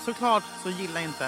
[0.06, 1.27] Såklart så gillar inte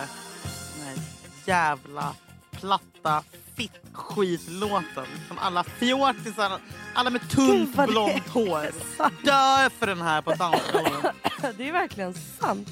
[0.85, 1.03] den
[1.45, 2.13] jävla
[2.51, 3.23] platta
[3.55, 6.51] fitt-skitlåten som alla fjortisar,
[6.93, 8.61] alla med tunt blont hår
[9.25, 11.15] dör för den här på dansgolvet.
[11.57, 12.69] Det är verkligen sant.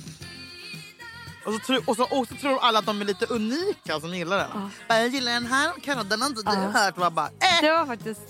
[1.46, 4.16] Och så, tror, och, så, och så tror alla att de är lite unika som
[4.16, 4.48] gillar den.
[4.54, 4.70] Ja.
[4.88, 6.70] Bara, Jag gillar den här, den har inte du Ja.
[6.70, 6.98] hört.
[6.98, 7.62] Och jag bara, äh.
[7.62, 8.22] Det var faktiskt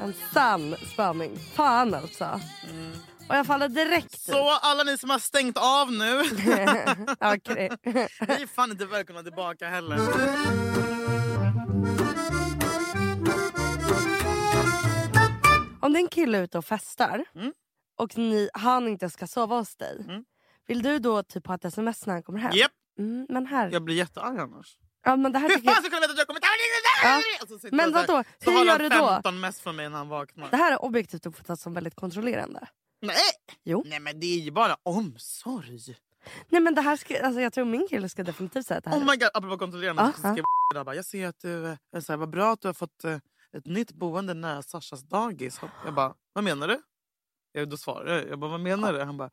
[0.00, 1.38] en sann spaning.
[1.54, 2.40] Fan alltså.
[3.28, 6.20] Och jag faller direkt Så alla ni som har stängt av nu,
[7.34, 7.70] Okej.
[7.84, 9.98] ni är fan inte välkomna tillbaka heller.
[15.80, 17.52] Om det är en kille ute och festar Mm.
[17.98, 20.04] och ni, han inte ska sova hos dig.
[20.08, 20.24] Mm.
[20.68, 22.52] Vill du då typ ha ett sms när han kommer hem?
[22.54, 23.70] Japp, Mm, men här...
[23.70, 24.78] jag blir jättearg annars.
[25.04, 26.40] Ja, men det här Hur fan ska jag kunna veta att jag kommer
[27.02, 27.22] Ja.
[27.48, 28.24] Så Men så vadå?
[28.44, 29.08] Så Hur har gör han du då?
[29.08, 30.50] 15 mess från mig när han vaknar.
[30.50, 32.68] det här är objektivt uppfattat som väldigt kontrollerande.
[33.02, 33.16] Nej.
[33.64, 33.82] Jo.
[33.86, 35.80] Nej men det är ju bara omsorg.
[36.48, 38.90] Nej men det här ska, alltså, jag tror min kille ska definitivt säga att det
[38.90, 40.12] här Oh my god, apropå kontrollerande.
[40.12, 42.68] Så skrev jag bara, jag ser att du, eh, så här, vad bra att du
[42.68, 43.18] har fått eh,
[43.52, 45.60] ett nytt boende nära Sashas dagis.
[45.84, 46.80] Jag bara, vad menar du?
[47.52, 49.02] Jag, då svarade jag, jag bara, vad menar du?
[49.04, 49.30] Han bara,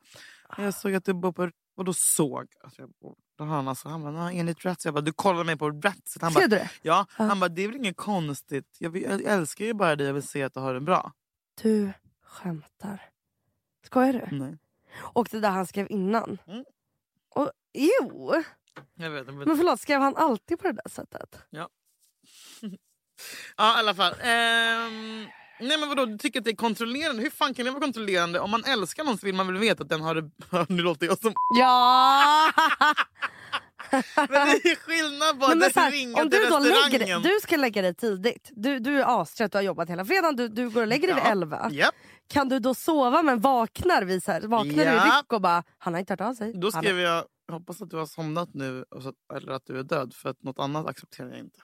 [0.57, 1.51] jag såg att du bor på...
[1.75, 2.47] Vadå såg?
[2.63, 4.85] Alltså, jag, bor- då han, alltså, han bara, "Nej, enligt Rats.
[4.85, 6.17] Jag bara, du kollar mig på Rats.
[6.21, 6.69] Han bara, det?
[6.81, 7.05] ja.
[7.17, 7.23] Ja.
[7.23, 8.77] Han bara, det är väl inget konstigt.
[8.79, 11.11] Jag, vill, jag älskar ju bara dig och vill se att du har det bra.
[11.61, 11.91] Du
[12.23, 13.09] skämtar.
[13.85, 14.37] Skojar du?
[14.37, 14.57] Nej.
[14.99, 16.37] Och det där han skrev innan.
[16.47, 16.65] Mm.
[17.29, 18.43] Och, jo!
[18.95, 21.39] Jag vet, men, Men förlåt, skrev han alltid på det där sättet?
[21.49, 21.69] Ja,
[22.61, 22.75] i
[23.57, 24.13] alla fall.
[24.21, 25.27] Ehm,
[25.59, 27.21] nej men vadå, du tycker att det är kontrollerande?
[27.23, 28.39] Hur fan kan det vara kontrollerande?
[28.39, 30.29] Om man älskar någon så vill man väl veta att den har det...
[30.73, 31.33] nu låter jag som...
[31.59, 32.51] Ja!
[34.15, 34.27] Men
[34.63, 37.21] det är skillnad på att här, ringa om till du, då lägger, restaurangen.
[37.21, 38.49] dig- du ska lägga dig tidigt.
[38.51, 40.35] Du, du är astrött, du har jobbat hela fredagen.
[40.35, 41.31] Du, du går och lägger dig vid Ja.
[41.31, 41.69] 11.
[41.71, 41.95] Japp.
[42.29, 45.63] Kan du då sova men vaknar vi så här, vaknar du i ryck och bara
[45.77, 46.53] han har inte hört av sig?
[46.53, 48.85] Då skrev jag, hoppas att du har somnat nu
[49.35, 51.59] eller att du är död för att något annat accepterar jag inte.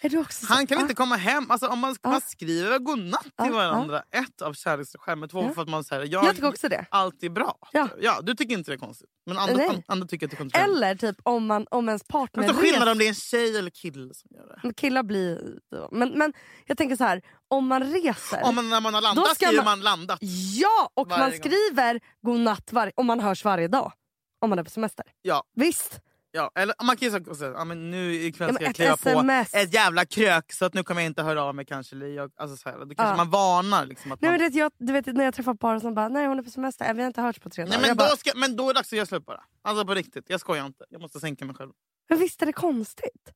[0.00, 1.50] Är Han kan ah, inte komma hem.
[1.50, 2.10] Alltså, om man, Ja.
[2.10, 5.54] man skriver godnatt till Ja, varandra, ett av kärleksskäl, men två Ja.
[5.54, 6.86] för att man säger jag, Jag tycker också det.
[6.90, 7.58] allt är bra.
[7.72, 8.20] Ja.
[8.22, 9.08] du tycker inte det är konstigt.
[9.26, 10.86] Men andra, andra tycker att det är kontrollerande.
[10.86, 13.56] Eller typ om, man, om ens partner Men så skillnad om det är en tjej
[13.58, 14.60] eller kille som gör det.
[14.62, 15.58] Men Killar blir...
[15.90, 16.32] Men, men
[16.66, 18.42] jag tänker så här, om man reser...
[18.44, 20.18] Om man, när man har landat Då ska skriver man- man landat.
[20.56, 20.90] Ja!
[20.94, 21.38] Och man gång.
[21.38, 23.92] skriver godnatt var, om man hörs varje dag.
[24.40, 25.04] Om man är på semester.
[25.22, 25.42] Ja.
[25.54, 26.00] Visst?
[26.32, 28.94] Ja, eller man kan ju säga ja, men nu ikväll Ja, ska men jag kliva
[28.94, 29.52] sms.
[29.52, 31.96] på ett jävla krök så att nu kommer jag inte höra av mig kanske.
[31.96, 33.16] Eller jag, alltså så här, då kanske Ja.
[33.16, 33.86] man varnar.
[33.86, 36.08] Liksom, att Nej, man, men det, jag, du vet, när jag träffar par som bara
[36.08, 37.78] nej hon är på semester, äh, vi har inte hörts på tre dagar.
[37.78, 39.40] Nej, men, då bara, ska, men då är det dags att göra slut bara.
[39.62, 40.84] Alltså på riktigt, jag skojar inte.
[40.88, 41.70] Jag måste sänka mig själv.
[42.08, 43.32] men visst är det konstigt?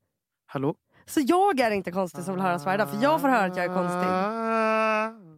[0.46, 0.74] Hallå?
[1.07, 3.57] Så jag är inte konstig som vill höras varje dag för jag får höra att
[3.57, 5.33] jag är konstig.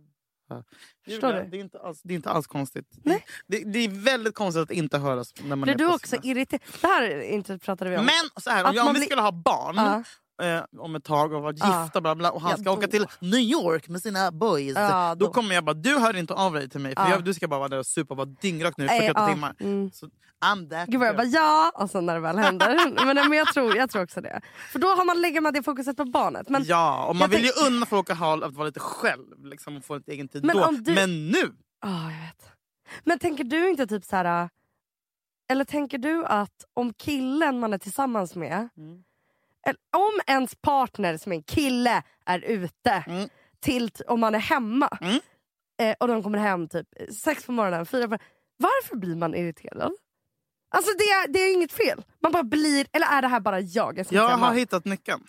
[0.49, 1.51] Förstår Julia, du?
[1.51, 2.87] Det är, inte alls, det är inte alls konstigt.
[3.05, 3.25] Nej.
[3.47, 6.17] Det, det är väldigt konstigt att inte höras när man Blir är du på också
[6.23, 6.61] irriterad?
[6.81, 8.05] Det här inte pratade vi om.
[8.05, 10.03] Men så här, om, Att jag, om vi blir- skulle ha barn Ja.
[10.43, 11.83] Eh, om ett tag och vara Ja.
[11.85, 12.73] gifta bla bla, och han Ja, ska då.
[12.77, 14.75] åka till New York med sina boys.
[14.77, 15.27] Ja, då.
[15.27, 15.33] då.
[15.33, 17.11] kommer jag bara, du hör inte av dig till mig för Ja.
[17.11, 19.21] jag, du ska bara vara där och supa och vara dyngrak nu i Nej, 48
[19.21, 19.55] ja, timmar.
[19.61, 19.91] mm.
[19.93, 20.07] Så,
[20.45, 22.77] I'm that Gud jag bara ja, och sen när det väl händer.
[23.07, 24.41] men, men jag, tror, jag tror också det.
[24.73, 26.49] För då har man, lägger man det fokuset på barnet.
[26.49, 29.85] Men, ja, och man vill ju tänk- unna folk att, vara lite själv liksom, och
[29.85, 30.71] få lite egen tid Men då.
[30.71, 31.53] du- Men nu!
[31.83, 32.51] Ja, jag vet.
[33.05, 34.49] Men tänker du inte typ så här...
[35.51, 38.69] Eller tänker du att om killen man är tillsammans med...
[38.77, 39.03] Mm.
[39.97, 43.29] Om ens partner som är en kille är ute Mm.
[43.61, 45.19] till om man är hemma Mm.
[45.83, 46.87] eh, och de kommer hem typ
[47.25, 48.19] sex på morgonen, fyra på
[48.59, 49.93] Varför blir man irriterad?
[50.71, 52.05] Alltså det är, det är inget fel.
[52.23, 53.99] Man bara blir, eller är det här bara jag?
[54.11, 54.47] Jag hemma?
[54.47, 55.23] har hittat nyckeln.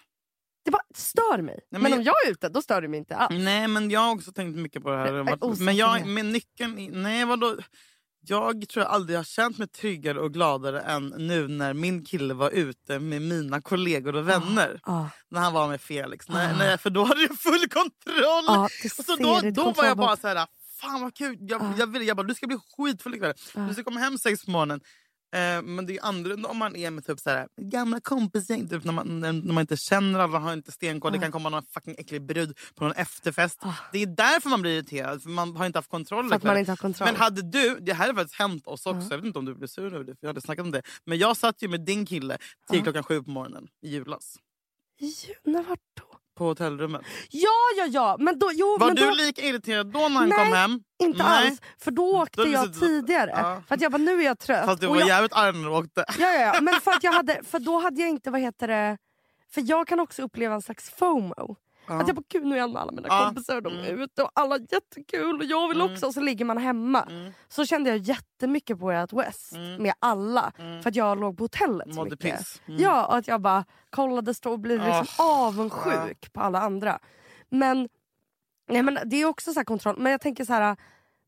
[0.65, 1.60] Det bara stör mig.
[1.69, 3.36] men men, jag- om jag är ute, då stör det mig inte alls.
[3.43, 5.13] Nej men jag har också tänkt mycket på det här.
[5.13, 6.26] Jag men jag, med.
[6.26, 7.58] nyckeln nej vadå?
[8.30, 12.34] Jag tror jag aldrig har känt mig tryggare och gladare än nu när min kille
[12.34, 14.80] var ute med mina kollegor och vänner.
[14.86, 16.30] Ja, När han var med Felix.
[16.30, 16.34] Ah.
[16.34, 18.46] Nej, nej, för då hade jag full kontroll.
[18.66, 18.72] och
[19.06, 20.48] så då, då var jag bara så här.
[20.82, 21.38] Fan vad kul.
[21.40, 21.74] Jag, Ah.
[21.78, 23.34] jag, vill, jag bara, du ska bli skitfull ikväll.
[23.68, 24.80] Du ska komma hem sex på morgonen.
[25.36, 28.70] Eh, men det är annorlunda om man är med typ så här, gamla kompisgäng.
[28.70, 31.12] Typ när, man, när när man inte känner alla, har inte stenkoll.
[31.13, 33.60] Det kan komma någon fucking äcklig brud på någon efterfest.
[33.62, 33.74] Ah.
[33.92, 35.24] Det är därför man blir irriterad.
[35.24, 36.30] För man har inte haft kontroll.
[36.30, 36.48] För ikväll.
[36.52, 37.08] man inte har kontroll.
[37.12, 39.08] Men hade du, det här har faktiskt hänt oss också.
[39.10, 40.12] Jag vet inte om du blev sur över det.
[40.12, 40.82] För jag hade snackat om det.
[41.06, 42.38] Men jag satt ju med din kille
[42.70, 42.84] till Ja.
[42.84, 44.36] klockan sju på morgonen i julas.
[45.00, 46.07] Ju, när var då?
[46.38, 47.02] På hotellrummet.
[47.30, 48.15] Ja, ja, ja.
[48.19, 50.80] Men då, jo, Var men du då, lika irriterad då när han Nej, kom hem?
[51.04, 51.47] inte Nej.
[51.47, 51.62] alls.
[51.80, 53.32] För då åkte du jag tidigare.
[53.36, 53.62] Ja.
[53.67, 54.65] För att jag bara, nu är jag trött.
[54.65, 56.06] Fast du var jag, jävligt arg när du åkte.
[56.19, 56.62] ja, ja, ja.
[56.62, 58.97] Men för, att jag hade, för då hade jag inte, vad heter det...
[59.54, 61.56] För jag kan också uppleva en slags FOMO.
[61.88, 62.02] Ja.
[62.02, 63.26] Att jag bara, gud nu är jag med alla mina Ja.
[63.26, 64.02] kompisar, de är Mm.
[64.02, 65.93] ute och alla jättekul och jag vill Mm.
[65.93, 66.06] också.
[66.06, 67.04] Och så ligger man hemma.
[67.10, 67.34] Mm.
[67.47, 69.84] Så kände jag jättemycket på ert West Mm.
[69.84, 70.52] med alla.
[70.58, 70.82] Mm.
[70.82, 72.62] För att jag låg på hotellet så Mådde mycket.
[72.67, 72.82] Mm.
[72.82, 75.47] Ja, och att jag bara kollade och blev liksom Ah.
[75.47, 77.00] avundsjuk på alla andra.
[77.50, 77.89] Men,
[78.69, 79.95] nej, men det är också så här kontroll.
[79.97, 80.76] Men jag tänker så här,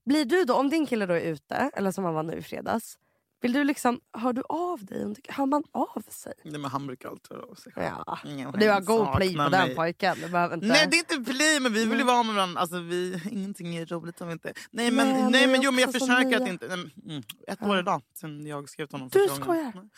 [0.05, 2.41] blir du då, om din kille då är ute, eller som han var nu i
[2.41, 2.97] fredags.
[3.41, 5.15] Vill du liksom, hör du av dig?
[5.27, 6.33] Hör man av sig?
[6.43, 7.73] Nej, men han brukar alltid höra av sig.
[7.75, 8.19] Ja.
[8.25, 9.75] Ingen du har god pli på den mig.
[9.75, 10.17] pojken.
[10.21, 10.67] Du behöver inte...
[10.67, 12.61] Nej det är inte pli men vi vill ju vara med varandra.
[12.61, 14.53] Alltså, vi, ingenting är roligt om vi inte...
[14.71, 16.41] Nej men, Nej, nej, men jo, men jag försöker nya.
[16.43, 16.67] att inte...
[16.75, 19.89] Nej, mm, ett år idag sen jag skrev till honom Du skojar?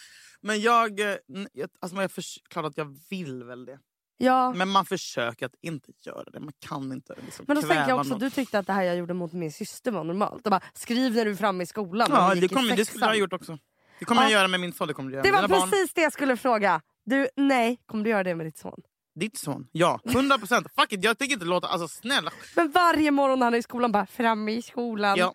[0.42, 1.00] Men jag...
[1.00, 1.16] eh,
[1.54, 3.80] jag- Alltså, jag förs- klart att jag vill väl det.
[4.18, 4.54] Ja.
[4.54, 6.40] Men man försöker att inte göra det.
[6.40, 8.20] Man kan inte liksom Men då tänker jag också, något.
[8.20, 10.44] du tyckte att det här jag gjorde mot min syster var normalt.
[10.44, 12.08] Bara, skriv när du är framme i skolan.
[12.12, 13.58] Ja, det, kommer, det skulle jag ha gjort också.
[14.00, 14.26] Det kommer Ja.
[14.26, 14.88] jag göra med min son.
[14.88, 15.70] Det kommer göra Det var barn.
[15.70, 16.82] precis det jag skulle fråga.
[17.06, 18.82] Du, nej, kommer du göra det med ditt son?
[19.20, 19.68] Ditt son?
[19.72, 20.68] Ja, 100 procent.
[20.80, 21.68] Fuck it, jag tänker inte låta...
[21.68, 22.32] Alltså snälla.
[22.56, 25.18] Men varje morgon när han är i skolan bara, framme i skolan.
[25.18, 25.34] Ja.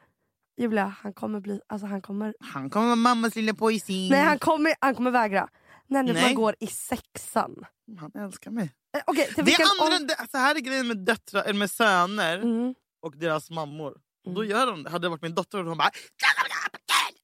[0.60, 1.60] Julia, han kommer bli...
[1.66, 2.34] Alltså han kommer...
[2.40, 4.10] Han kommer vara mammas lilla pojsing.
[4.10, 5.48] Nej, han kommer, han kommer vägra.
[5.88, 6.12] När nu.
[6.12, 6.22] Nej.
[6.22, 7.55] man går i sexan.
[7.99, 8.72] Han älskar mig.
[8.96, 11.59] Eh, till Det vilken är andra, ålder- det, så här är grejen med, döttrar, eller
[11.59, 12.75] med söner Mm.
[13.03, 13.94] och deras mammor.
[14.25, 14.49] Då Mm.
[14.51, 14.90] gör de det.
[14.90, 15.90] Hade det varit min dotter och hon bara...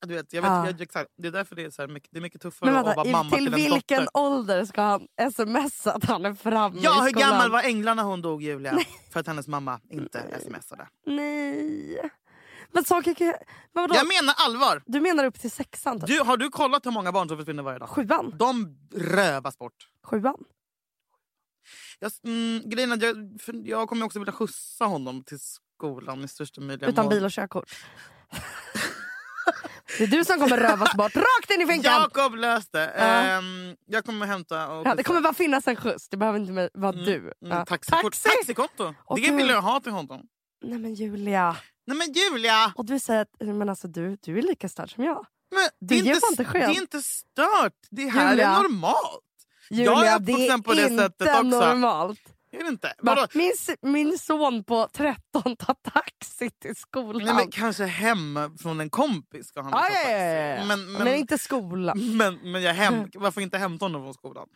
[0.06, 0.66] Du vet, jag vet, Ja.
[0.66, 1.10] jag, exakt.
[1.16, 2.94] Det är därför det är, så här mycket, det är mycket tuffare Men att vara
[2.94, 4.20] vänta, i, mamma till till, en vilken dotter.
[4.20, 8.08] ålder ska han smsa att han är framme Ja, i hur gammal var Änglarna när
[8.08, 8.78] hon dog Julia?
[9.12, 10.88] För att hennes mamma inte smsade.
[11.06, 12.10] Nej.
[12.72, 13.26] Men saker kan...
[13.72, 13.94] Men vadå?
[13.94, 14.82] Jag menar allvar!
[14.86, 16.00] Du menar upp till sexan?
[16.00, 16.08] Typ?
[16.08, 17.88] Du, har du kollat hur många barn som försvinner varje dag?
[17.88, 18.34] Sjuan?
[18.38, 19.88] De rövas bort.
[20.04, 20.36] Sjuan?
[21.98, 26.60] Jag, mm, grejen är jag, jag kommer också vilja skjutsa honom till skolan i största
[26.60, 27.14] möjliga Utan mån.
[27.14, 27.70] bil och körkort?
[29.98, 31.92] det är du som kommer rövas bort rakt in i finkan!
[31.92, 32.92] Jakob löste.
[32.96, 33.04] Ja.
[33.04, 36.70] Ehm, jag kommer hämta och Ja, det kommer bara finnas en skjuts, det behöver inte
[36.74, 37.32] vara du.
[37.44, 38.02] Mm, taxikort.
[38.02, 38.28] Taxi!
[38.28, 38.94] Taxikonto.
[39.16, 40.26] Det vill jag ha till honom.
[40.62, 41.56] Nej men Julia.
[41.86, 42.72] Nej men Julia!
[42.76, 45.26] Och du säger att men alltså, du, du är lika störd som jag.
[45.50, 47.72] Men det, är inte, inte det är inte stört.
[47.90, 48.48] Det här Julia.
[48.48, 49.22] är normalt.
[49.70, 51.42] Julia, Jag är uppvuxen på det sättet också.
[51.42, 52.20] normalt.
[52.52, 52.94] Är det inte?
[52.98, 53.26] Vadå?
[53.34, 57.22] min, min son på 13 tar taxi till skolan.
[57.24, 60.08] Nej, men kanske hem från en kompis ska han ja, ta taxi.
[60.68, 62.16] Men, men, men, inte skolan.
[62.16, 64.48] men, men jag hem, varför inte hämta honom från skolan?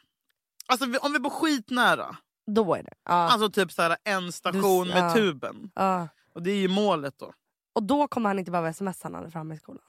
[0.66, 2.16] Alltså om vi bor skitnära.
[2.46, 2.94] Då är det.
[3.04, 3.12] Ja.
[3.12, 5.14] Alltså typ så här, en station Du- med ja.
[5.14, 5.70] tuben.
[5.74, 6.08] ja.
[6.36, 7.32] Och det är ju målet då.
[7.74, 9.82] Och då kommer han inte behöva smsa när han är framme i skolan.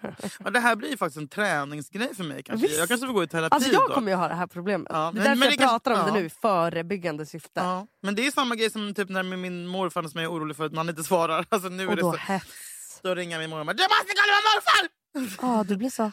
[0.44, 2.42] Ja, det här blir ju faktiskt en träningsgrej för mig.
[2.42, 2.66] Kanske.
[2.66, 2.78] Visst.
[2.78, 3.94] Jag kanske får gå i terapi Alltså jag då.
[3.94, 4.86] kommer ju ha det här problemet.
[4.90, 6.06] Ja, det är därför jag det kanske- pratar om ja.
[6.06, 7.50] det nu i förebyggande syfte.
[7.60, 10.56] Ja, men det är samma grej som typ när min morfar som jag är orolig
[10.56, 11.46] för att man inte svarar.
[11.48, 13.00] Alltså, nu är Och det då så, hets.
[13.02, 15.48] då ringer min mormor och bara, Du måste kolla med morfar!
[15.56, 16.12] Ja, du blir så.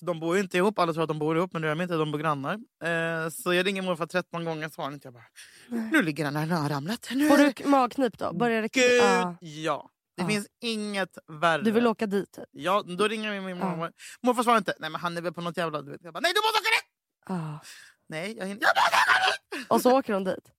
[0.00, 1.82] De bor ju inte ihop, alla tror att de bor ihop men det gör de
[1.82, 2.54] inte, de bor grannar.
[2.84, 5.06] Eh, så jag ringer morfar 13 gånger svarar inte.
[5.06, 5.24] Jag bara,
[5.68, 7.08] nu ligger han här, nu har han ramlat.
[7.14, 8.32] Nu Får du magknip då?
[8.32, 9.36] Börjar det Gud, ja.
[9.40, 9.90] ja.
[10.16, 10.28] Det Ja.
[10.28, 11.62] finns inget värre.
[11.62, 12.32] Du vill åka dit?
[12.32, 12.44] Typ.
[12.50, 13.68] Ja, då ringer jag min Ja.
[13.70, 13.92] mormor.
[14.22, 14.74] Morfar svarar inte.
[14.78, 15.78] Nej men han är väl på något jävla...
[15.78, 16.84] Jag bara, nej du måste åka dit!
[17.28, 17.60] Ja.
[18.08, 18.62] Nej, jag hinner.
[18.62, 19.66] Jag måste åka dit!
[19.70, 20.50] Och så åker hon dit?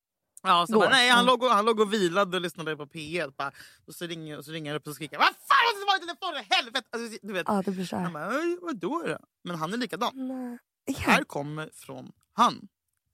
[0.45, 1.31] Ja, så bara, nej, han, Ja.
[1.31, 3.31] låg och, han låg och vilade och lyssnade på P1.
[3.38, 3.51] Bara,
[3.88, 5.99] och så ringer, och så ringer jag upp och skriker Vad fan måste svara i
[5.99, 6.43] telefonen?
[6.49, 6.88] Helvete!
[6.91, 7.43] Alltså, du vet.
[7.47, 8.12] Ja, det blir så Han här.
[8.13, 9.17] bara, "Oj, vadå då?
[9.43, 10.12] Men han är likadan.
[10.15, 10.58] Nej.
[10.97, 12.67] Här kommer från han.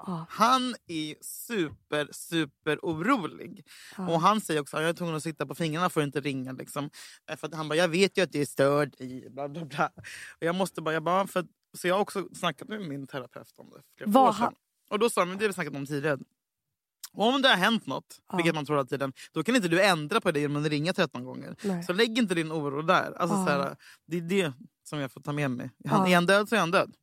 [0.08, 3.68] Ja, Han är super, super orolig.
[3.98, 4.10] ja.
[4.10, 6.22] Och han säger också att jag är tvungen att sitta på fingrarna för att inte
[6.22, 6.52] ringa.
[6.52, 6.90] Liksom.
[7.30, 9.66] Eh, För att han bara, jag vet ju att det är störd i bla bla
[9.66, 9.92] bla.
[10.40, 13.54] Och jag måste bara, jag bara för, så jag har också snackat med min terapeut
[13.58, 14.06] om det.
[14.06, 14.56] Vad han-
[14.90, 16.18] Och då sa han, men det har vi snackat om tidigare.
[17.14, 18.36] Om det har hänt något, Ja.
[18.36, 20.94] vilket man tror hela tiden, då kan inte du ändra på det genom att ringa
[20.94, 21.56] 13 gånger.
[21.64, 21.84] Nej.
[21.84, 23.14] Så lägg inte din oro där.
[23.18, 23.46] Alltså, Ja.
[23.46, 23.76] så här,
[24.08, 25.70] det är det som jag får ta med mig.
[25.88, 26.08] Han, Ja.
[26.12, 26.94] Är han död så är han död.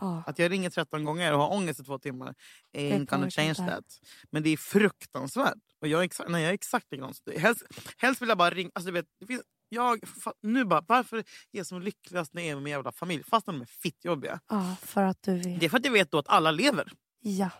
[0.00, 0.22] Ja.
[0.26, 2.34] Att jag ringer 13 gånger och har ångest i två timmar
[2.76, 3.84] ain't gonna change that.
[4.30, 5.54] Men det är fruktansvärt.
[5.80, 7.38] Och jag är exakt, nej, jag är exakt likadan som du.
[7.38, 7.62] Helst,
[7.96, 8.70] helst vill jag bara ringa.
[8.74, 10.00] Alltså, du vet, det finns, jag,
[10.42, 13.24] nu bara, varför är jag som lyckligast när jag är med min jävla familj?
[13.24, 14.40] Fast de är fittjobbiga.
[14.48, 15.58] ja, för att du vill.
[15.58, 16.92] Det är för att jag vet då att alla lever.
[17.20, 17.50] Ja.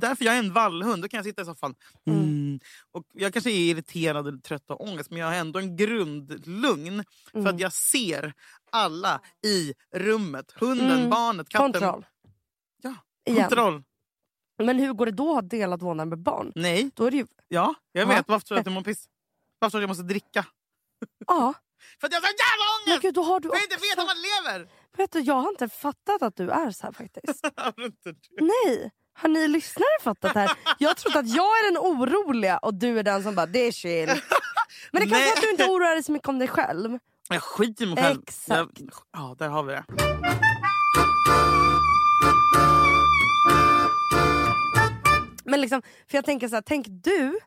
[0.00, 1.02] Det är därför jag är en vallhund.
[1.02, 1.74] Då kan jag sitta i soffan.
[2.06, 2.20] Mm.
[2.20, 2.60] Mm.
[2.92, 7.04] Och jag kanske är irriterad, eller trött och ångest men jag har ändå en grundlugn.
[7.32, 7.54] För Mm.
[7.54, 8.32] att jag ser
[8.72, 10.52] alla i rummet.
[10.56, 11.10] Hunden, Mm.
[11.10, 11.72] barnet, katten.
[11.72, 12.06] Kontroll.
[12.82, 12.94] Ja,
[13.26, 13.48] Igen.
[13.48, 13.82] Kontroll.
[14.58, 16.52] Men hur går det då att ha delat vårdnad med barn?
[16.54, 16.90] Nej.
[16.94, 17.26] Då är det ju...
[17.48, 18.08] Ja, jag Ja.
[18.08, 18.28] vet.
[18.28, 19.08] Varför tror du att jag mår piss?
[19.58, 20.46] Varför tror du att jag måste dricka?
[21.26, 21.54] Ja.
[22.00, 23.02] För att jag har så jävla Men ångest!
[23.02, 24.00] gud, då har du För jag inte vet också...
[24.00, 24.16] om man
[24.56, 24.70] lever!
[24.96, 27.46] Vet du, jag har inte fattat att du är så här faktiskt.
[27.56, 28.18] Har inte du?
[28.40, 28.90] Nej!
[29.16, 30.50] Har ni lyssnare fattat det här?
[30.78, 33.72] Jag trott att jag är den oroliga och du är den som bara, det är
[33.72, 34.08] chill.
[34.92, 36.98] Men det kanske är att du inte oroar dig så mycket om dig själv.
[37.28, 38.20] jag skiter i mig själv.
[38.22, 38.80] Exakt.
[38.80, 39.84] Jag, ja, där har vi det.
[45.44, 47.38] Men liksom, för jag tänker så här, tänk du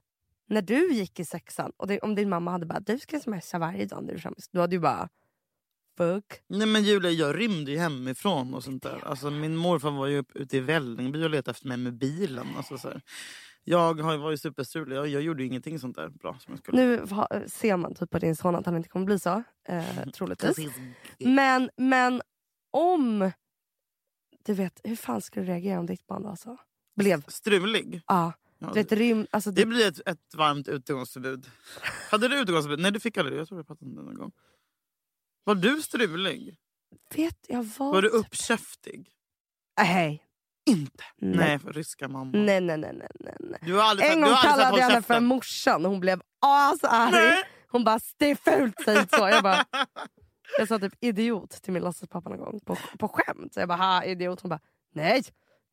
[0.49, 3.57] när du gick i sexan och det, om din mamma hade bara du ska smsa
[3.57, 4.35] varje dag när du är framme.
[4.51, 5.09] Då hade du bara
[5.97, 6.25] fuck.
[6.47, 9.03] Nej men Julia, jag rymde ju hemifrån och sånt där.
[9.07, 12.47] Alltså, min morfar var ju upp, ute i Vällingby och letade efter mig med bilen.
[12.57, 13.01] Alltså, så här.
[13.63, 14.95] Jag har- var ju superstrulig.
[14.95, 16.85] Jag, jag gjorde ju ingenting sånt där bra som jag skulle.
[16.85, 19.43] Nu ha, ser man typ på din son att han inte kommer bli så.
[19.67, 19.83] Eh,
[20.13, 20.57] troligtvis.
[21.19, 22.21] Men, men
[22.71, 23.31] om...
[24.45, 26.57] Du vet, hur fan skulle du reagera om ditt barn var så?
[26.95, 27.23] Blev?
[27.27, 28.01] Strulig.
[28.07, 28.33] Ja.
[28.59, 31.45] Ja, Du vet, rym, alltså, Det det, blir ett, ett varmt utegångsförbud.
[32.11, 32.79] Hade du utegångsförbud?
[32.79, 33.39] Nej du fick aldrig det.
[33.39, 34.31] Jag tror vi pratade om det någon gång.
[35.47, 36.57] Var du strulig?
[37.15, 37.91] vet jag vad...
[37.91, 39.09] Var du uppkäftig?
[39.77, 40.23] Nej.
[40.65, 41.03] Inte?
[41.17, 41.37] Nej.
[41.37, 42.31] Nej, för ryska mamma.
[42.33, 43.59] Nej, nej, nej, nej, nej.
[43.61, 45.91] Du har aldrig, En du gång har aldrig sagt kallade jag henne för morsan och
[45.91, 47.43] hon blev asarg.
[47.67, 49.29] Hon bara, det är fult, säg inte så.
[49.29, 49.65] Jag, bara,
[50.57, 53.53] jag sa typ idiot till min låtsaspappa någon gång på, på skämt.
[53.53, 54.41] Så jag bara, ha idiot.
[54.41, 54.59] Hon bara,
[54.93, 55.23] nej.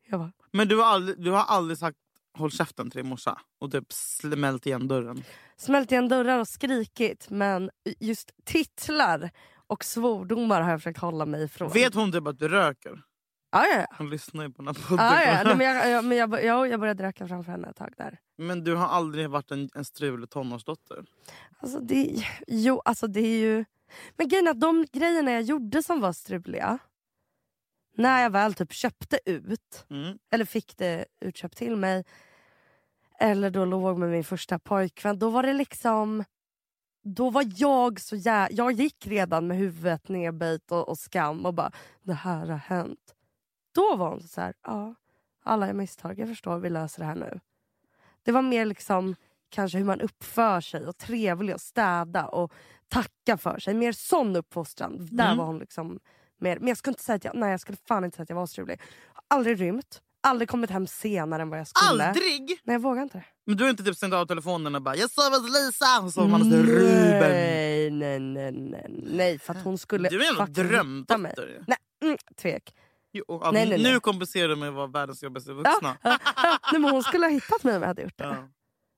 [0.09, 1.97] Jag bara, Men du har aldrig, du har aldrig sagt
[2.37, 5.23] håll käften till din morsa och typ smält igen dörren.
[5.57, 9.31] Smält igen dörrar och skrikit men just titlar
[9.67, 11.69] och svordomar har jag försökt hålla mig ifrån.
[11.71, 13.01] Vet hon typ att du röker?
[13.51, 13.95] Ja, ja, ja.
[13.97, 15.05] Hon lyssnar ju på den här podden.
[15.05, 15.43] Ja, ja.
[15.43, 18.19] Nej, men jag, jag, men jag, jag, jag började röka framför henne ett tag där.
[18.37, 21.05] Men du har aldrig varit en, en strulig tonårsdotter?
[21.59, 23.65] Alltså det, jo, alltså det är ju...
[24.17, 26.77] Men grejen är att de grejerna jag gjorde som var struliga,
[27.97, 30.17] när jag väl typ köpte ut, Mm.
[30.31, 32.05] eller fick det utköpt till mig,
[33.19, 36.23] eller då låg med min första pojkvän, då var det liksom...
[37.07, 38.47] Då var jag så jä...
[38.51, 43.15] Jag gick redan med huvudet nedböjt och, och skam och bara, det här har hänt.
[43.75, 44.95] Då var hon så här, ja,
[45.43, 47.39] alla är misstag, jag förstår, vi löser det här nu.
[48.23, 49.15] Det var mer liksom
[49.49, 52.53] kanske hur man uppför sig och trevlig och städa och
[52.87, 53.73] tacka för sig.
[53.73, 55.07] Mer sån uppfostran.
[55.11, 55.37] Där Mm.
[55.37, 55.99] var hon liksom
[56.37, 56.59] mer.
[56.59, 58.35] Men jag skulle inte säga att jag, nej, jag skulle fan inte säga att jag
[58.35, 58.81] var strulig.
[59.27, 60.01] Aldrig rymt.
[60.21, 62.07] Aldrig kommit hem senare än vad jag skulle.
[62.07, 62.59] Aldrig?
[62.63, 63.25] Nej jag vågar inte det.
[63.45, 66.13] Men du har inte typ stängt av telefonen och bara “jag sover hos Lisa” och
[66.13, 67.19] så man hos Ruben.
[67.19, 69.39] Nej, nej, nej, nej, nej.
[69.39, 71.33] För att hon skulle Du är en jävla fucking hitta mig.
[71.35, 71.63] drömdotter.
[71.67, 72.73] Nej, mm, tvek.
[73.13, 73.93] Jo, och, Nej, nej, nej.
[73.93, 75.97] Nu kompenserar du med att vara världens jobbigaste vuxna.
[76.03, 76.59] ja, ja.
[76.71, 78.23] Nej, men hon skulle ha hittat mig om jag hade gjort det.
[78.23, 78.49] Ja.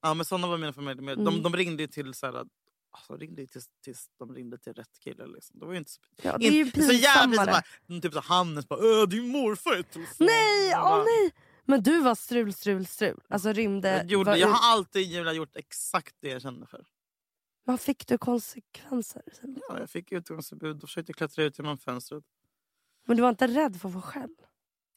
[0.01, 1.01] ja men såna var mina familjer.
[1.03, 1.17] med.
[1.17, 1.43] De, Mm.
[1.43, 4.73] de ringde ju till så här, alltså, de ringde ju tills, tills de ringde till
[4.73, 5.27] rätt kille.
[5.27, 5.59] Liksom.
[5.59, 7.61] Det var ju inte så, Ja, det är ju så jävla pinsammare.
[7.89, 11.31] bara, typ så Hannes bara “Öh, din morfar är telefon." Nej, Jag åh bara, nej!
[11.69, 13.21] Men du var strul, strul, strul.
[13.29, 13.89] Alltså rymde...
[13.89, 16.85] Jag, gjorde, var jag har alltid jävla gjort exakt det jag kände för.
[17.65, 19.23] Men fick du konsekvenser?
[19.69, 22.23] Ja, jag fick utgångsförbud och försökte klättra ut genom fönstret.
[23.05, 24.35] Men du var inte rädd för att få skäll?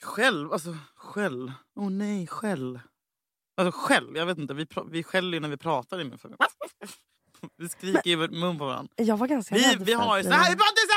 [0.02, 0.52] Själv?
[0.52, 1.52] Alltså skäll?
[1.76, 2.80] Åh oh, nej, skäll.
[3.56, 4.12] Alltså skäll?
[4.14, 4.54] Jag vet inte.
[4.54, 6.38] Vi, vi skäller när vi pratar i min familj.
[7.56, 8.92] Vi skriker i mun på varandra.
[8.96, 10.89] Jag var ganska Vi, rädd vi har ju så här, pratar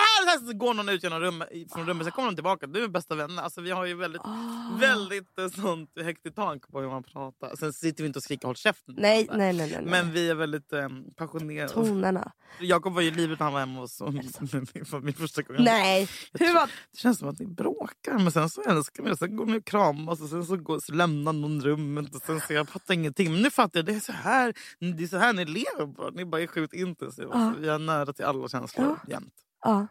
[0.48, 2.68] så går någon ut genom rummet, från rummet, sen kommer de tillbaka.
[2.68, 3.44] Du är bästa vänner.
[3.44, 4.78] Alltså, vi har ju väldigt, Ah.
[4.80, 7.56] väldigt eh, sånt högt i tak på hur man pratar.
[7.56, 8.96] Sen sitter vi inte och skriker håll käften.
[8.98, 9.70] Nej, nej, nej.
[9.72, 9.92] nej, nej.
[9.92, 11.74] Men vi är väldigt eh, passionerade.
[11.74, 12.32] Tonerna.
[12.60, 14.14] Jakob var ju livet när han var hemma hos oss.
[14.14, 14.66] Min,
[15.04, 15.58] min första gång.
[15.60, 16.10] Nej!
[16.34, 16.70] Hur var...
[16.92, 19.18] Det känns som att ni bråkar men sen så älskar det.
[19.18, 22.16] Sen går ni och kramas och sen så, går, så lämnar någon rummet.
[22.16, 23.32] Och sen så jag fattar ingenting.
[23.32, 23.86] Men nu fattar jag.
[23.86, 24.54] Det är så här,
[24.98, 26.10] det är så här ni lever bara.
[26.10, 27.30] Ni bara är sjukt intensiva.
[27.34, 27.54] Ja.
[27.60, 28.98] Vi är nära till alla känslor Ja.
[29.14, 29.34] jämt.
[29.66, 29.88] Ja.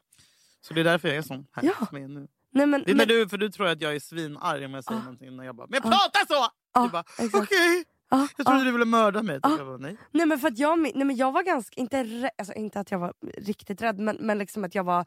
[0.62, 1.86] Så det är därför jag är sån här Ja.
[1.86, 2.28] som jag är nu.
[2.54, 4.74] Nej, men, Det är när men, du, för du tror att jag är svinarg om
[4.74, 5.04] jag säger Ja.
[5.04, 5.36] någonting.
[5.36, 5.98] När jag bara, men jag Ja.
[5.98, 6.50] pratar så!
[6.74, 7.04] Ja, du bara,
[7.42, 7.84] okej.
[8.10, 8.64] ja, Jag trodde ja.
[8.64, 9.40] du ville mörda mig.
[9.42, 9.56] Ja.
[9.58, 9.96] Jag bara, nej.
[10.10, 12.90] Nej men för att jag, nej, men jag var ganska, inte, rä- alltså, inte att
[12.90, 15.04] jag var riktigt rädd men, men liksom att jag var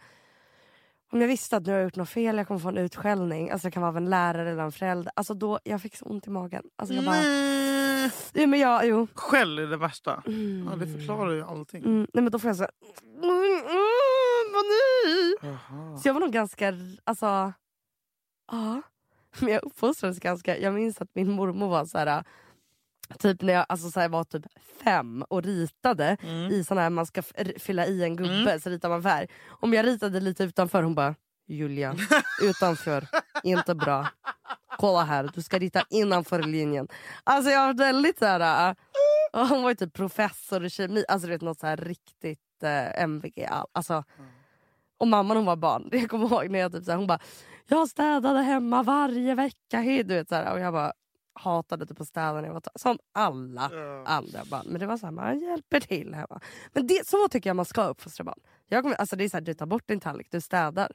[1.12, 3.50] om jag visste att nu har jag gjort något fel, jag kommer få en utskällning.
[3.52, 5.12] Alltså det kan vara av en lärare eller en förälder.
[5.16, 6.64] Alltså då, jag fick så ont i magen.
[6.76, 8.12] Alltså jag bara, Nej.
[8.34, 9.08] ja, men jag, jo.
[9.14, 10.24] Skäll är det värsta.
[10.28, 10.68] Mm.
[10.72, 11.84] Ja, det förklarar ju allting.
[11.84, 12.64] Mm, nej men då får jag så
[13.24, 13.62] mm,
[15.42, 15.48] ni?
[15.50, 15.98] Jaha.
[15.98, 17.54] Så jag var nog ganska, alltså,
[18.52, 18.82] ja.
[19.40, 22.24] Men jag uppfostrades ganska, jag minns att min mormor var så här.
[23.20, 24.46] Typ när jag alltså så här, var typ
[24.84, 26.52] fem och ritade Mm.
[26.52, 27.22] i sån här man ska
[27.60, 28.60] fylla i en gubbe Mm.
[28.60, 29.28] så ritar man färg.
[29.48, 31.16] Om jag ritade lite utanför hon bara
[31.48, 31.96] Julia,
[32.42, 33.08] utanför,
[33.44, 34.08] inte bra.
[34.78, 36.88] Kolla här, du ska rita innanför linjen.
[37.24, 38.76] Alltså jag var väldigt så här.
[39.34, 42.40] och hon var ju typ professor i kemi, alltså du vet något så här riktigt
[42.64, 43.46] äh, MVG.
[43.46, 44.04] all- Alltså,
[44.98, 47.20] och mamman hon var barn, jag kommer ihåg när jag typ så här, hon bara
[47.68, 49.80] jag städade hemma varje vecka.
[49.80, 50.94] hej", Du vet, så här, och jag bara
[51.40, 54.04] hatade typ att städa när jag var Som alla Ja.
[54.06, 54.66] andra barn.
[54.70, 56.40] Men det var så här, man hjälper till hemma.
[56.74, 58.40] Men det, så tycker jag man ska uppfostra barn.
[58.68, 60.92] Jag kommer, alltså det är så här, du tar bort din tallrik, du städar.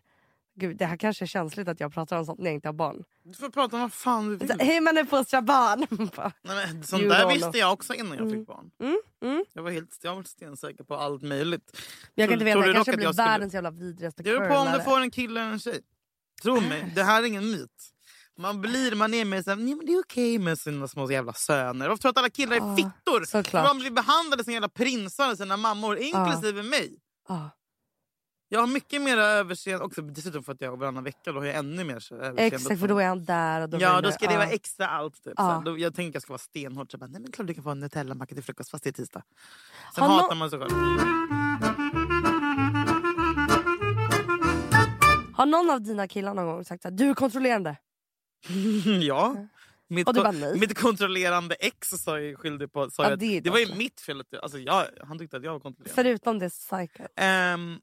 [0.60, 2.72] Gud, det här kanske är känsligt att jag pratar om sånt när jag inte har
[2.72, 3.04] barn.
[3.24, 4.56] Du får prata om vad fan du vill.
[4.60, 5.86] Hej man uppfostrar barn!
[6.42, 8.38] Nej, men, sånt där visste jag också innan jag Mm.
[8.38, 8.70] fick barn.
[8.82, 9.44] mm, mm.
[9.52, 11.70] Jag var helt jag var stensäker på allt möjligt.
[11.72, 11.80] Jag
[12.14, 14.54] Tror- kan inte veta, jag kanske blir jag skulle- världens jävla vidrigaste Det beror på
[14.54, 14.84] om du curlare.
[14.84, 15.80] får en kille eller en tjej.
[16.42, 17.90] Tro mig, det här är ingen myt.
[18.38, 21.10] Man blir, man är med så här, "Nej, men det är okej med sina små
[21.10, 21.88] jävla söner.
[21.88, 23.24] Varför tror att alla killar är Ja, fittor?
[23.24, 23.64] såklart.
[23.66, 26.98] Man blir behandlade som jävla prinsar av sina mammor, inklusive mig.
[27.28, 27.50] Ja.
[28.52, 31.56] Jag har mycket mer överseende, också dessutom för att jag varannan vecka då har jag
[31.56, 32.42] ännu mer överseende.
[32.42, 33.60] Exakt, för då är han där.
[33.62, 34.38] Och då Ja, då ska det ja.
[34.38, 35.24] vara extra allt.
[35.24, 35.32] Typ.
[35.36, 35.62] Ja.
[35.64, 36.90] Då, jag tänker att jag ska vara stenhård.
[36.90, 38.92] Så bara, nej men klart du kan få en Nutella-macka till frukost fast det är
[38.92, 39.22] tisdag.
[39.94, 40.70] Sen Har hatar man sig själv.
[45.36, 47.76] Har någon av dina killar någon gång sagt att du är kontrollerande?
[49.00, 49.36] ja.
[49.88, 52.90] Mitt, Och du ko- bara, mitt kontrollerande ex sa jag skyldig på.
[52.90, 54.20] Sa Ja, det det var ju mitt fel.
[54.20, 55.94] Att, alltså, jag, han tyckte att jag var kontrollerande.
[56.02, 57.04] Förutom det psycho.
[57.16, 57.78] Ehm,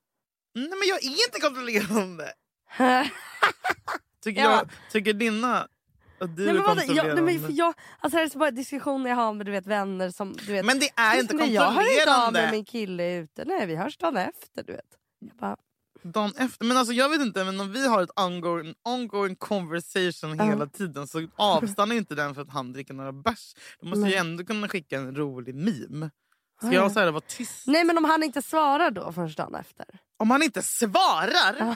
[0.60, 2.34] nej men jag är inte kontrollerande.
[4.24, 4.51] Tycker, Ja.
[4.51, 5.68] jag, tycker dina
[6.20, 7.22] att du nej, är men jag, kontrollerande?
[7.22, 10.10] nej, men jag, alltså, det är så bara diskussioner jag har med du vet, vänner
[10.12, 10.34] som...
[10.45, 12.41] Du vet, Men det är inte men jag hör inte av kontrollerande.
[12.41, 13.45] när min kille är ute.
[13.45, 14.86] Nej vi hörs dagen efter du vet.
[15.20, 15.58] Jag bara,
[16.03, 16.66] dagen efter.
[16.66, 20.43] Men alltså jag vet inte, men om vi har ett ongoing, ongoing conversation Ja.
[20.43, 23.53] hela tiden så avstannar inte den för att han dricker några bärs.
[23.80, 24.12] Då måste Nej.
[24.12, 26.10] jag ändå kunna skicka en rolig meme.
[26.58, 26.89] Ska Ja, jag ja.
[26.89, 27.68] säga vara tyst?
[27.68, 29.86] Nej men om han inte svarar då förrän dagen efter.
[30.18, 31.55] Om han inte svarar?
[31.60, 31.76] Ja.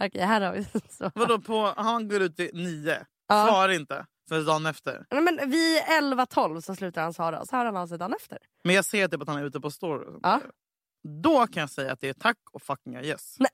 [0.06, 1.10] Okej här har vi så.
[1.14, 3.46] Vadå på, han går ut vid nio, Ja.
[3.48, 5.06] svarar inte förrän dagen efter.
[5.10, 8.38] Nej, men vid 11-12 så slutar han svara så hör han av sig dagen efter.
[8.64, 10.06] Men jag ser typ att han är ute på story.
[10.06, 10.40] och Ja.
[11.22, 13.36] Då kan jag säga att det är tack och fucking yes.
[13.38, 13.50] Nej.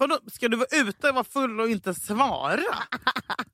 [0.00, 2.62] Vadå, ska du vara ute, vara full och inte svara?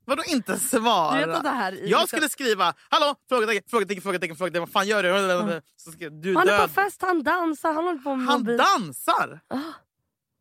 [0.05, 1.19] Vadå inte svara?
[1.19, 4.61] Du vet att det här Jag skulle skriva hallå, frågetecken, frågetecken, frågetecken, frågetecken.
[4.61, 5.61] Vad fan gör du?
[5.75, 8.57] Så ska, du Han är på fest, han dansar, han håller på med Han mobil.
[8.57, 9.39] dansar!
[9.47, 9.57] Ah.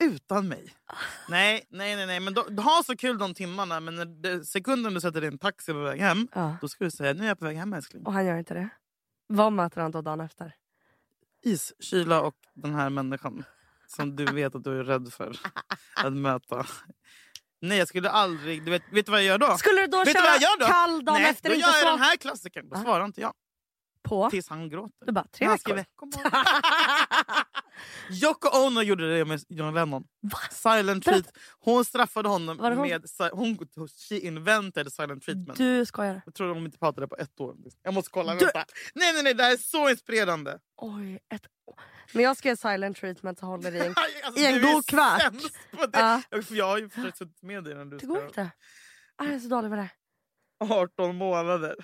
[0.05, 0.75] Utan mig.
[1.29, 2.07] Nej, nej, nej.
[2.07, 2.21] nej.
[2.21, 3.81] Men då, ha så kul de timmarna.
[3.81, 6.29] Men när sekunden du sätter en taxi på väg hem.
[6.35, 6.57] Ja.
[6.61, 8.07] Då ska du säga nu är jag på väg hem älskling.
[8.07, 8.69] Och han gör inte det.
[9.27, 10.55] Vad möter han då dagen efter?
[11.43, 13.45] Is, kyla och den här människan.
[13.87, 15.37] Som du vet att du är rädd för
[15.95, 16.67] att möta.
[17.61, 18.65] Nej jag skulle aldrig...
[18.65, 19.59] Du vet, vet du vad jag gör då?
[19.59, 20.67] Skulle du då Vet köra vad jag gör då?
[20.67, 22.69] kall dagen Nej, efter då gör jag svara den här klassikern.
[22.69, 22.83] Då Ah.
[22.83, 23.33] svarar inte jag.
[24.03, 24.31] på?
[24.31, 25.07] Tills han gråter.
[25.07, 25.75] Du bara, tre veckor.
[28.23, 30.05] Yoko Ono gjorde det med John Lennon.
[30.51, 31.39] Silent treat.
[31.61, 32.77] Hon straffade honom hon?
[32.89, 33.05] med...
[33.33, 33.59] Hon,
[34.09, 35.59] she invented silent treatment.
[35.59, 36.23] Du skojar.
[36.25, 37.57] Jag tror de inte pratade på ett år.
[37.83, 38.35] Jag måste kolla.
[38.35, 38.65] Du- Vänta.
[38.95, 39.35] Nej, nej, nej.
[39.35, 40.59] Det här är så inspirerande.
[40.77, 41.43] Oj, ett
[42.13, 43.95] Men jag ska göra silent treatment och håller i en...
[44.25, 45.33] Alltså, I en god kvart.
[45.93, 46.23] Ja.
[46.51, 48.27] Jag- har ju försökt suttit med dig när du Det går ska...
[48.27, 48.51] inte.
[49.17, 49.89] Ah, Jag är så dålig på det.
[50.75, 51.75] 18 månader.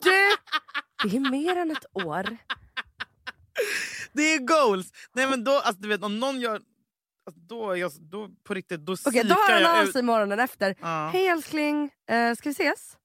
[0.00, 0.36] Du!
[1.10, 2.36] Det är mer än ett år.
[4.14, 4.90] Det är goals!
[5.14, 6.60] Nej men då, alltså, du vet om någon gör...
[7.26, 10.02] Alltså, då, är jag, då på riktigt, då Okej, då hör han jag av sig
[10.02, 10.74] morgonen efter.
[10.80, 11.10] Ja.
[11.12, 12.96] Hej älskling, eh, ska vi ses?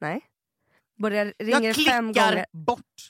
[0.00, 0.20] Nej.
[1.02, 2.46] Börjar Jag ringer fem klickar gånger.
[2.52, 3.08] bort.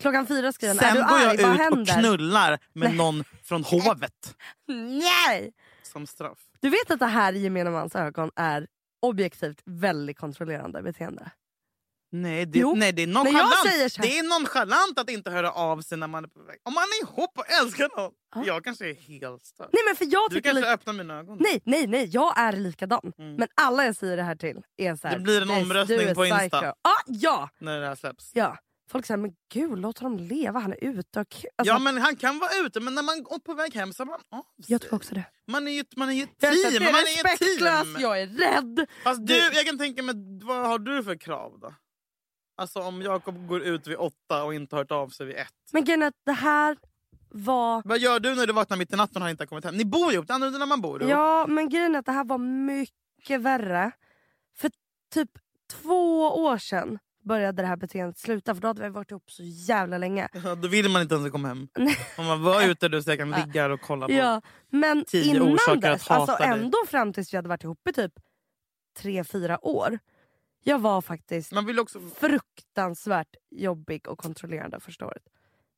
[0.00, 1.40] Klockan fyra skriver han, är Sen du går arg?
[1.40, 2.96] jag Vad ut och knullar med Nej.
[2.96, 4.34] någon från hovet.
[4.68, 5.52] Nej!
[5.82, 6.38] Som straff.
[6.60, 8.66] Du vet att det här i gemene mans ögon är
[9.02, 11.30] objektivt väldigt kontrollerande beteende.
[12.12, 13.96] Nej det, Jo, nej, det är jag nonchalant.
[14.02, 16.58] Det är nonchalant att inte höra av sig när man är på väg.
[16.62, 18.12] Om man är ihop och älskar någon.
[18.34, 18.42] Ja.
[18.46, 19.68] Jag kanske är helt störd.
[19.72, 21.36] Nej men för jag Du kanske li- öppnar mina ögon.
[21.40, 23.12] Nej, nej, nej, jag är likadan.
[23.18, 23.34] Mm.
[23.34, 26.00] Men alla jag säger det här till är så här, Det blir en "Nej, omröstning
[26.00, 26.66] är på Insta." psycho.
[26.66, 27.48] Ah, ja!
[27.58, 28.30] När det här släpps.
[28.34, 28.58] ja!
[28.90, 31.26] Folk säger men gud låt honom leva, han är ute och.
[31.56, 34.02] Alltså, ja men han kan vara ute men när man går på väg hem så
[34.02, 34.44] är man av sig.
[34.66, 35.24] Jag tror också det.
[35.46, 36.72] Man är ju man är ett Jag team.
[36.72, 37.96] känner, Man det är är ett team.
[38.02, 38.86] jag är rädd.
[39.04, 41.74] Fast du, Du- jag kan tänka mig, vad har du för krav då?
[42.60, 45.48] Alltså om Jakob går ut vid åtta och inte hört av sig vid ett.
[45.72, 46.76] Men grejen att det här
[47.28, 47.82] var...
[47.84, 49.74] Vad gör du när du vaknar mitt i natten och han inte har kommit hem?
[49.76, 51.10] Ni bor ihop, det är annorlunda när man bor ihop.
[51.10, 53.92] Ja men grejen att det här var mycket värre.
[54.58, 54.70] För
[55.14, 55.30] typ
[55.72, 59.42] två år sedan började det här beteendet sluta för då hade vi varit ihop så
[59.44, 60.28] jävla länge.
[60.44, 61.68] Ja, Då vill man inte ens komma hem.
[62.18, 64.12] Om man var ute du så jag kan ligga här och kolla på.
[64.12, 66.52] Ja, men Tio innan orsaker att dess, hata alltså dig.
[66.58, 68.12] ändå fram tills vi hade varit ihop i typ
[68.98, 69.98] tre, fyra år.
[70.64, 72.00] Jag var faktiskt Man vill också...
[72.00, 75.22] fruktansvärt jobbig och kontrollerande första året.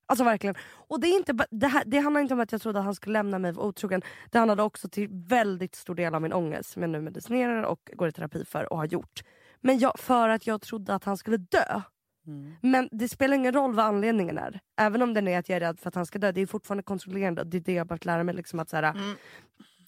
[0.06, 0.54] Alltså verkligen.
[0.88, 2.94] Och det, är inte, det, här, det handlar inte om att jag trodde att han
[2.94, 4.02] skulle lämna mig vara otrogen.
[4.30, 7.90] Det handlade också till väldigt stor del av min ångest som jag nu medicinerar och
[7.94, 9.22] går i terapi för och har gjort.
[9.60, 11.80] Men jag, för att jag trodde att han skulle dö.
[12.26, 12.54] Mm.
[12.60, 14.60] Men det spelar ingen roll vad anledningen är.
[14.76, 16.32] Även om den är att jag är rädd för att han ska dö.
[16.32, 17.44] Det är fortfarande kontrollerande.
[17.44, 18.34] Det är det jag har behövt lära mig.
[18.34, 19.16] Liksom att, så här, Mm.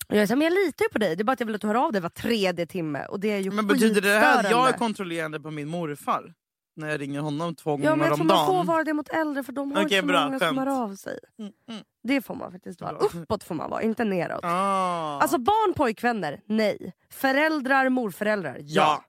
[0.09, 1.17] Jag, här, men jag litar ju på dig.
[1.17, 3.07] Det är bara att jag vill att du hör av dig var tredje timme.
[3.07, 6.35] Och det är ju Men betyder det här att jag är kontrollerande på min morfar?
[6.77, 8.67] När jag ringer honom två Ja gånger men jag tror om man får dagen?
[8.67, 10.59] vara det mot äldre för de har inte så bra, många som skämt.
[10.59, 11.19] hör av sig.
[11.39, 11.83] Mm, mm.
[12.03, 12.93] Det får man faktiskt vara.
[12.93, 13.09] Bra.
[13.15, 14.41] Uppåt får man vara, inte neråt.
[14.45, 15.19] Ah.
[15.21, 16.93] Alltså barn, pojkvänner, nej.
[17.11, 18.65] Föräldrar, morföräldrar, ja.
[18.83, 19.05] Ja.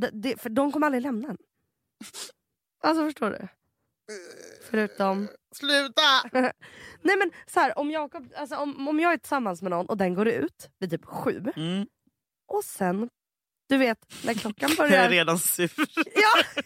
[0.00, 1.36] Det, det, för de kommer aldrig lämna en.
[2.82, 3.48] Alltså förstår du?
[4.70, 5.28] Förutom...
[5.56, 6.02] Sluta!
[7.02, 9.96] Nej men så här, om, Jakob, alltså, om, om jag är tillsammans med någon och
[9.96, 11.86] den går ut vid typ sju Mm.
[12.48, 13.08] och sen,
[13.68, 15.08] du vet när klockan Jag är börjar...
[15.10, 15.70] redan sur.
[16.14, 16.62] Ja!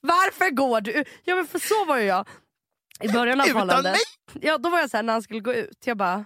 [0.00, 1.04] Varför går du?
[1.24, 2.28] Ja men för så var ju jag
[3.00, 3.92] i början av Utan förhållandet.
[3.92, 4.42] mig?
[4.48, 6.24] Ja, då var jag så här, när han skulle gå ut, jag bara...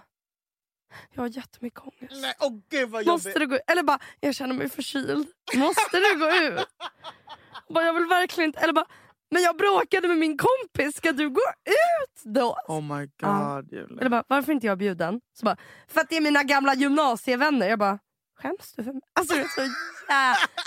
[1.13, 2.21] Jag har jättemycket ångest.
[2.21, 3.61] Nej, åh gud vad Måste du gå ut?
[3.67, 5.27] Eller bara, jag känner mig förkyld.
[5.55, 6.67] Måste du gå ut?
[7.69, 8.59] bara, jag vill verkligen inte...
[8.59, 8.85] Eller bara,
[9.33, 12.57] men jag bråkade med min kompis, ska du gå ut då?
[12.67, 13.55] Oh my Ja.
[13.61, 13.99] god Julia.
[13.99, 15.21] Eller bara, varför inte jag bjuden?
[15.33, 15.57] Så bara,
[15.87, 17.67] för att det är mina gamla gymnasievänner.
[17.69, 17.99] Jag bara,
[18.41, 19.01] skäms du för mig?
[19.13, 19.61] Alltså det är så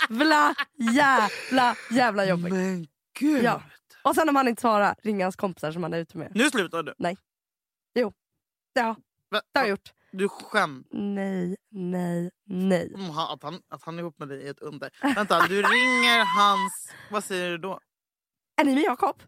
[0.09, 0.55] jävla,
[0.93, 2.53] jävla, jävla jobbigt.
[2.53, 2.87] Men
[3.19, 3.43] gud.
[3.43, 3.61] Ja.
[4.03, 6.31] Och sen om han inte svarar, ringer hans kompisar som han är ute med.
[6.35, 6.93] Nu slutar du.
[6.97, 7.15] Ja,
[8.73, 8.95] det har
[9.31, 9.93] Va- jag gjort.
[10.11, 12.91] Du skämt Nej, nej, nej.
[12.95, 14.89] om han- att han, att han är ihop med dig är ett under.
[15.15, 16.91] Vänta, du ringer hans...
[17.11, 17.79] Vad säger du då?
[18.57, 19.23] Är ni med Jakob?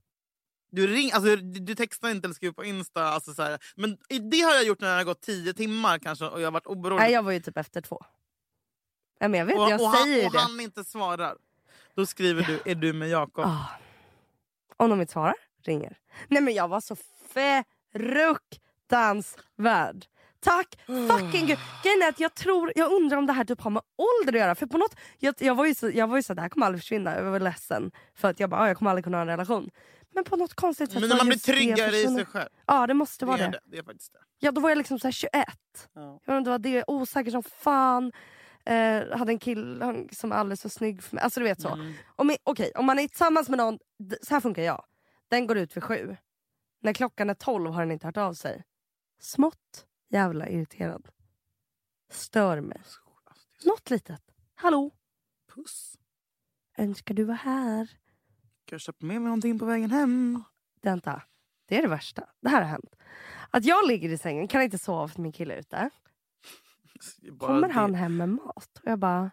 [0.71, 3.03] Du, ring, alltså, du, du textar inte eller skriver på Insta.
[3.03, 3.59] Alltså, så här.
[3.75, 3.97] Men
[4.31, 6.67] det har jag gjort när det har gått tio timmar kanske och jag har varit
[6.67, 6.95] orolig.
[6.95, 8.05] Nej, jag var ju typ efter två.
[9.19, 10.39] Ja, men jag vet, och, jag och, säger han, och det.
[10.39, 11.37] han inte svarar.
[11.95, 13.45] Då skriver du är du med Jakob.
[13.45, 13.65] Ah.
[14.77, 15.97] Om de inte svarar, ringer.
[16.27, 16.95] Nej men jag var så
[17.93, 20.05] fruktansvärd.
[20.39, 21.57] Tack fucking gud.
[22.09, 24.55] Att jag tror, jag undrar om det här typ har med ålder att göra.
[24.55, 26.65] För på något, jag, jag var ju så, jag var ju så det här kommer
[26.65, 27.15] aldrig försvinna.
[27.15, 27.91] Jag var ledsen.
[28.15, 29.69] För att jag bara, ah, jag kommer aldrig kunna ha en relation.
[30.13, 32.49] Men på något konstigt sätt Men var när man blir tryggare i sig själv.
[32.65, 33.59] Ja det måste vara Det är, det.
[33.65, 34.19] det är faktiskt det.
[34.39, 35.33] Ja då var jag liksom så här 21.
[35.93, 36.19] Ja.
[36.25, 38.11] Jag vet inte vad det är, osäker som fan.
[38.65, 41.23] Eh, hade en kille som är alldeles för snygg för mig.
[41.23, 41.69] Alltså du vet så.
[41.69, 41.93] Mm.
[42.15, 43.79] Om, okej, om man är tillsammans med någon,
[44.21, 44.85] så här funkar jag.
[45.29, 46.17] Den går ut vid sju.
[46.81, 48.63] När klockan är tolv har den inte hört av sig.
[49.21, 51.07] Smått jävla irriterad.
[52.09, 52.81] Stör mig.
[53.65, 54.21] Något litet.
[54.55, 54.91] Hallå,
[55.53, 55.97] Puss.
[56.77, 57.97] önskar du vara här?
[58.71, 60.43] Jag köpa med mig någonting på vägen hem?
[60.81, 61.21] Vänta,
[61.67, 62.29] det är det värsta.
[62.41, 62.95] Det här har hänt.
[63.49, 65.89] Att jag ligger i sängen, kan inte sova för min kille är ute.
[67.39, 67.73] Kommer det.
[67.73, 68.79] han hem med mat?
[68.83, 69.31] Och jag bara,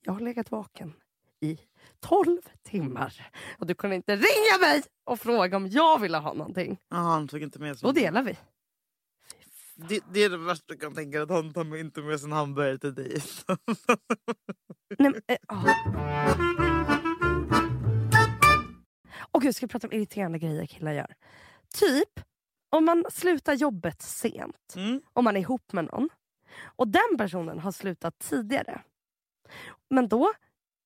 [0.00, 0.92] jag har legat vaken
[1.40, 1.58] i
[2.00, 3.30] 12 timmar.
[3.58, 6.78] Och du kunde inte ringa mig och fråga om jag ville ha någonting.
[6.88, 8.36] Ja, han tog inte med sig Då delar vi.
[9.76, 12.78] Det, det är det värsta jag kan tänka att han tar inte med sin hamburgare
[12.78, 13.22] till dig.
[14.98, 15.64] Nej, men, eh, ah.
[19.32, 21.14] Och gud, ska prata om irriterande grejer killar gör?
[21.74, 22.20] Typ,
[22.70, 25.00] om man slutar jobbet sent, Mm.
[25.12, 26.08] om man är ihop med någon
[26.64, 28.82] och den personen har slutat tidigare.
[29.90, 30.32] Men då,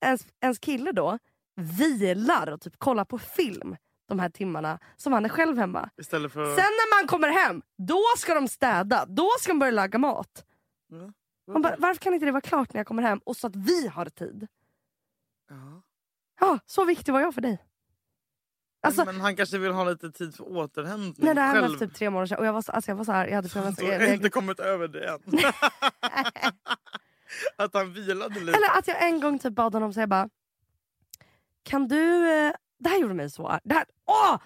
[0.04, 1.18] ens, ens kille då
[1.56, 3.76] vilar och typ kollar på film
[4.10, 5.90] de här timmarna som han är själv hemma.
[6.00, 6.44] Istället för...
[6.44, 9.06] Sen när man kommer hem, då ska de städa.
[9.06, 10.44] Då ska de börja laga mat.
[10.88, 11.12] Ja.
[11.52, 13.56] Man bara, varför kan inte det vara klart när jag kommer hem och så att
[13.56, 14.46] vi har tid?
[15.48, 15.82] Ja.
[16.40, 17.64] Ja, så viktig var jag för dig.
[18.82, 21.78] Alltså, men han kanske vill ha lite tid för återhämtning när det här var själv.
[21.78, 23.34] för typ tre månader sedan och jag var så, alltså jag var så här, jag
[23.34, 23.78] hade Så PMS.
[23.80, 25.20] jag har inte kommit över det än.
[27.56, 28.52] att han vilade lite.
[28.56, 30.28] eller att jag en gång typ bad honom säga bara,
[31.62, 33.60] kan du, eh, det här gjorde mig så arg.
[33.64, 34.36] Det här, åh!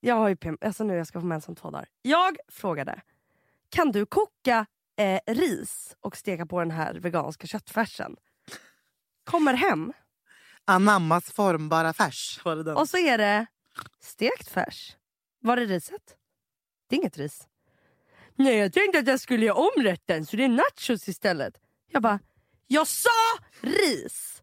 [0.00, 1.88] Jag har ju PMS, alltså nu jag ska få mens om två dagar.
[2.02, 3.02] Jag frågade,
[3.68, 4.66] kan du koka
[4.96, 8.16] eh, ris och steka på den här veganska köttfärsen?
[9.24, 9.92] Kommer hem
[10.64, 12.40] Anammas formbara färs.
[12.44, 12.76] Var det den?
[12.76, 13.46] Och så är det
[14.00, 14.96] stekt färs.
[15.40, 16.16] Var är riset?
[16.88, 17.48] Det är inget ris.
[18.34, 21.54] Nej, jag tänkte att jag skulle göra om rätten så det är nachos istället.
[21.90, 22.18] Jag bara,
[22.66, 23.10] jag sa
[23.60, 24.42] ris!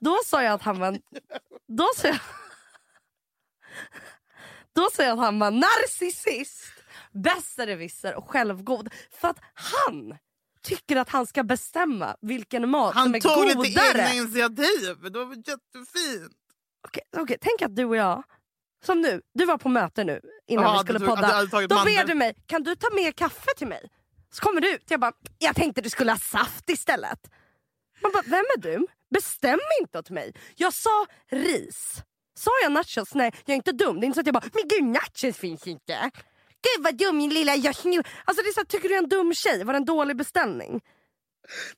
[0.00, 0.98] Då sa jag att han var...
[1.66, 2.18] Då sa jag,
[4.74, 6.64] då sa jag att han var narcissist,
[7.12, 8.94] besserwisser och självgod.
[9.20, 10.16] För att han
[10.62, 13.62] tycker att han ska bestämma vilken mat som han är tog godare.
[13.62, 15.10] lite egna initiativ.
[15.12, 16.32] Det var jättefint.
[16.88, 18.22] Okej, okej, tänk att du och jag,
[18.84, 21.44] som nu, du var på möte nu innan Ja, vi skulle tog- podda.
[21.66, 23.88] Då ber du mig, kan du ta med kaffe till mig?
[24.32, 27.30] Så kommer du ut, jag bara, jag tänkte du skulle ha saft istället.
[28.02, 28.86] Man bara, vem är du?
[29.10, 30.34] Bestäm inte åt mig.
[30.56, 32.02] Jag sa ris.
[32.38, 33.14] Sa jag nachos?
[33.14, 34.00] Nej, jag är inte dum.
[34.00, 36.10] Det är inte så att jag bara, men gud nachos finns inte.
[36.62, 38.98] Gud vad dum min lilla jag snu-" Alltså det är så, här, tycker du är
[38.98, 39.64] en dum tjej?
[39.64, 40.80] Var det en dålig beställning?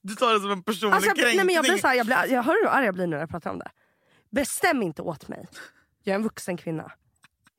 [0.00, 1.36] Du tar det som en personlig Alltså, jag, kränkning.
[1.36, 3.10] nej, men jag blir så här, jag, blir, jag hör hur arg jag blir nu
[3.16, 3.70] när jag pratar om det.
[4.30, 5.46] Bestäm inte åt mig.
[6.02, 6.92] Jag är en vuxen kvinna.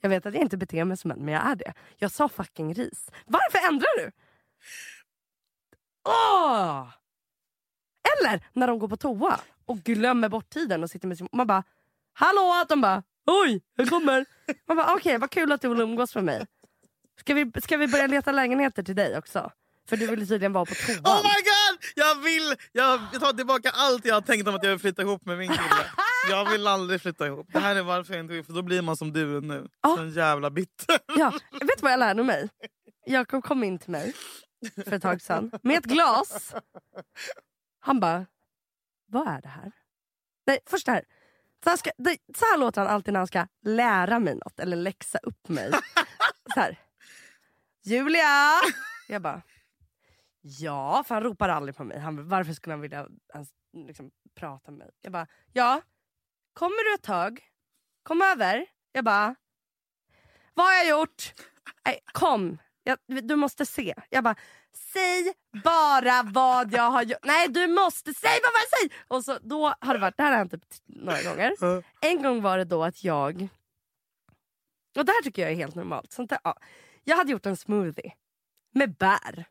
[0.01, 1.73] Jag vet att jag inte beter mig som en, men jag är det.
[1.97, 3.09] Jag sa fucking ris.
[3.25, 4.11] Varför ändrar du?
[6.09, 6.87] Åh!
[8.19, 11.27] Eller när de går på toa och glömmer bort tiden och sitter med sin...
[11.31, 11.63] Man bara,
[12.13, 12.65] hallå!
[12.69, 14.25] De bara, oj, jag kommer.
[14.67, 16.47] Man bara, okej vad kul att du vill umgås med mig.
[17.19, 19.51] Ska vi, ska vi börja leta lägenheter till dig också?
[19.89, 20.97] För du vill tydligen vara på toan.
[20.97, 21.79] Oh my god!
[21.95, 22.55] Jag vill!
[22.71, 25.37] Jag, jag tar tillbaka allt jag har tänkt om att jag vill flytta ihop med
[25.37, 25.85] min kille.
[26.29, 27.47] Jag vill aldrig flytta ihop.
[27.53, 28.43] Det här är varför jag inte vill.
[28.43, 29.67] För då blir man som du nu.
[29.81, 29.95] Ja.
[29.95, 30.99] Så en jävla bitter.
[31.17, 32.49] Ja, vet du vad jag lärde mig?
[33.05, 34.13] Jakob kom in till mig
[34.85, 36.55] för ett tag sedan med ett glas.
[37.79, 38.25] Han bara,
[39.07, 39.71] vad är det här?
[40.47, 41.03] Nej, först det här.
[41.63, 44.59] Så här, ska, det, så här låter han alltid när han ska lära mig något
[44.59, 45.71] eller läxa upp mig.
[46.53, 46.79] Så här.
[47.83, 48.59] Julia!
[49.07, 49.41] Jag bara,
[50.41, 51.99] ja, för han ropar aldrig på mig.
[51.99, 53.49] Han, varför skulle han vilja ens,
[53.87, 54.89] liksom, prata med mig?
[55.01, 55.81] Jag bara, ja.
[56.53, 57.41] Kommer du ett tag?
[58.03, 58.65] Kom över.
[58.91, 59.35] Jag bara,
[60.53, 61.33] vad har jag gjort?
[61.85, 63.95] Nej, kom, jag, du måste se.
[64.09, 64.35] Jag bara,
[64.77, 67.23] säg bara vad jag har gjort.
[67.23, 69.05] Nej du måste, säg bara vad jag säger!
[69.07, 71.53] Och så, då har det varit, det här har hänt typ några gånger.
[72.01, 73.47] En gång var det då att jag,
[74.97, 76.11] och det här tycker jag är helt normalt.
[76.11, 76.55] Sånt där, ja.
[77.03, 78.13] Jag hade gjort en smoothie
[78.73, 79.45] med bär.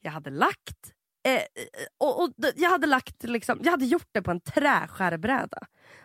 [0.00, 0.94] Jag hade lagt
[1.28, 1.42] Eh,
[1.98, 5.58] och, och jag, hade lagt liksom, jag hade gjort det på en träskärbräda.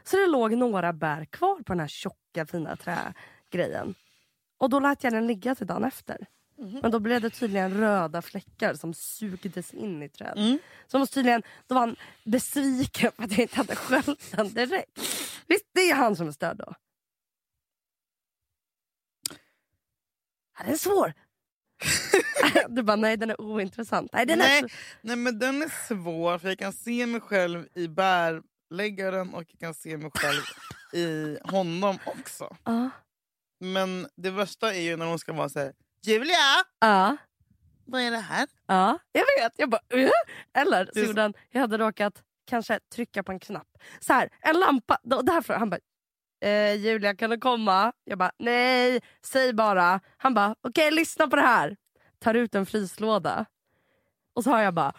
[0.04, 3.14] Så det låg några bär kvar på den här tjocka fina trä
[3.52, 3.96] grejen.
[4.58, 6.18] Och då lät jag den ligga till dagen efter.
[6.60, 6.80] Mhm.
[6.82, 10.38] Men då blev det tydligen röda fläckar som sugdes in i trädet.
[10.38, 10.60] Mm.
[10.88, 15.00] Så måste tydligen, då var han besviken för att jag inte hade sköljt den direkt.
[15.48, 16.74] Visst, det är han som är störd då?
[20.58, 21.14] Ja, den är svår.
[22.70, 24.14] du bara, nej den är ointressant.
[24.14, 27.68] Nej, den Nej, är nej men den är svår för jag kan se mig själv
[27.76, 30.42] i bärläggaren och jag kan se mig själv
[30.94, 32.58] i honom också.
[32.64, 32.90] Ja.
[33.60, 36.64] Men det värsta är ju när hon ska vara så här, Julia!
[36.80, 37.18] Ja.
[37.86, 38.48] Vad är det här?
[38.68, 39.54] Ja, jag vet.
[39.56, 40.10] Jag bara, uh.
[40.54, 43.68] Eller så Det gjorde han, jag hade råkat kanske trycka på en knapp.
[44.00, 44.98] Så här, en lampa.
[45.04, 45.80] Därför, han bara,
[46.42, 47.94] eh, Julia kan du komma?
[48.04, 50.00] Jag bara, nej, säg bara.
[50.18, 51.78] Han bara, okej lyssna på det här.
[52.20, 53.46] Tar ut en fryslåda.
[54.34, 54.94] Och så har jag bara,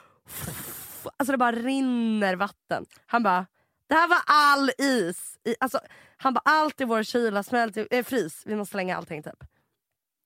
[1.17, 2.87] alltså det bara rinner vatten.
[3.07, 3.47] Han bara,
[3.89, 5.39] det här var all is.
[5.45, 5.81] I, alltså,
[6.17, 8.43] han bara, allt i vår kyla smälter, äh, frys.
[8.47, 9.45] Vi måste slänga allting typ.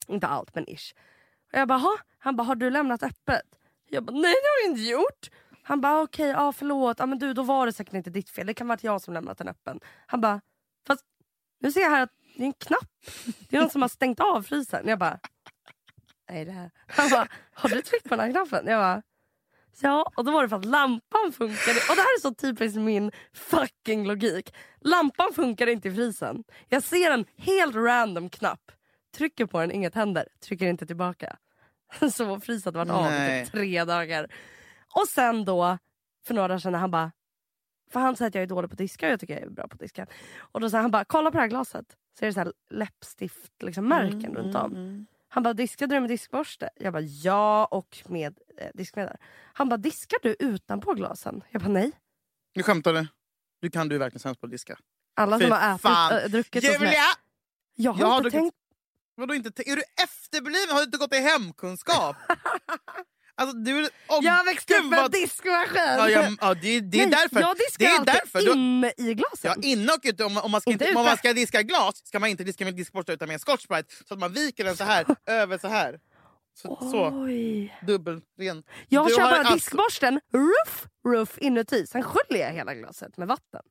[0.08, 0.94] Inte allt men ish.
[1.52, 3.42] Och jag bara, "Ha?" han bara, har du lämnat öppet?
[3.88, 5.30] Jag bara, nej det har jag inte gjort.
[5.62, 7.00] Han bara, okej, ja förlåt.
[7.00, 8.46] Ah, men du, då var det säkert inte ditt fel.
[8.46, 9.80] Det kan vara jag som lämnat den öppen.
[10.06, 10.40] Han bara,
[10.86, 11.04] fast
[11.60, 12.90] nu ser jag här att det är en knapp.
[13.48, 14.88] Det är någon som har stängt av frysen.
[14.88, 15.18] Jag bara,
[16.30, 16.70] nej det här.
[16.86, 18.66] Han bara, har du tryckt på den här knappen?
[18.66, 19.02] Jag bara,
[19.80, 20.12] ja.
[20.16, 21.80] Och då var det för att lampan funkade.
[21.90, 24.54] Och det här är så typiskt min fucking logik.
[24.80, 26.44] Lampan funkar inte i frysen.
[26.68, 28.72] Jag ser en helt random knapp.
[29.14, 30.28] Trycker på den, inget händer.
[30.40, 31.36] Trycker inte tillbaka.
[32.12, 34.32] Så vår frys hade varit av i typ tre dagar.
[34.94, 35.78] Och sen då,
[36.26, 37.12] för några dagar sedan, han bara...
[37.92, 39.50] För han säger att jag är dålig på att diska och jag tycker jag är
[39.50, 40.06] bra på att diska.
[40.38, 41.86] Och då sa han bara, kolla på det här glaset.
[42.18, 45.06] Så är det så här läppstift, liksom, märken Mm, runt om.
[45.28, 46.70] Han bara, diskade du med diskborste?
[46.76, 49.16] Jag bara, ja och med eh, diskmedel.
[49.52, 51.42] Han bara, diskar du utanpå glasen?
[51.50, 51.92] Jag bara, nej.
[52.54, 53.08] Nu skämtar
[53.60, 53.70] du?
[53.70, 54.78] Kan du verkligen sämst på att diska.
[55.16, 56.18] Alla Fy som har ätit, fan.
[56.18, 56.88] äh, druckit hos mig.
[56.88, 57.02] Julia!
[57.74, 58.56] Jag har Jag har inte druckit- tänkt...
[59.16, 59.62] Vadå inte?
[59.70, 60.68] Är du efterbliven?
[60.70, 62.16] Har du inte gått i hemkunskap?
[63.36, 63.88] alltså, du, oh,
[64.22, 65.76] Jag har växt gud, upp med vad- diskmaskin!
[65.76, 67.40] Ja, ja, ja, det, det är Nej, därför.
[67.40, 68.40] Jag diskar det är alltid därför.
[68.40, 69.52] Du, inne i glasen.
[69.56, 70.24] ja, inne och ute.
[70.24, 72.64] Om, om, man ska Inte inte, om man ska diska glas ska man inte diska
[72.64, 73.94] med diskborste utan med en scotch brite.
[74.08, 76.00] Så att man viker den så här, över så här.
[76.56, 77.78] Så, så Oj.
[77.86, 78.62] dubbelren.
[78.88, 81.86] Jag Du kör bara alltså- diskborsten, ruff, ruff inuti.
[81.86, 83.62] Sen sköljer jag hela glaset med vatten.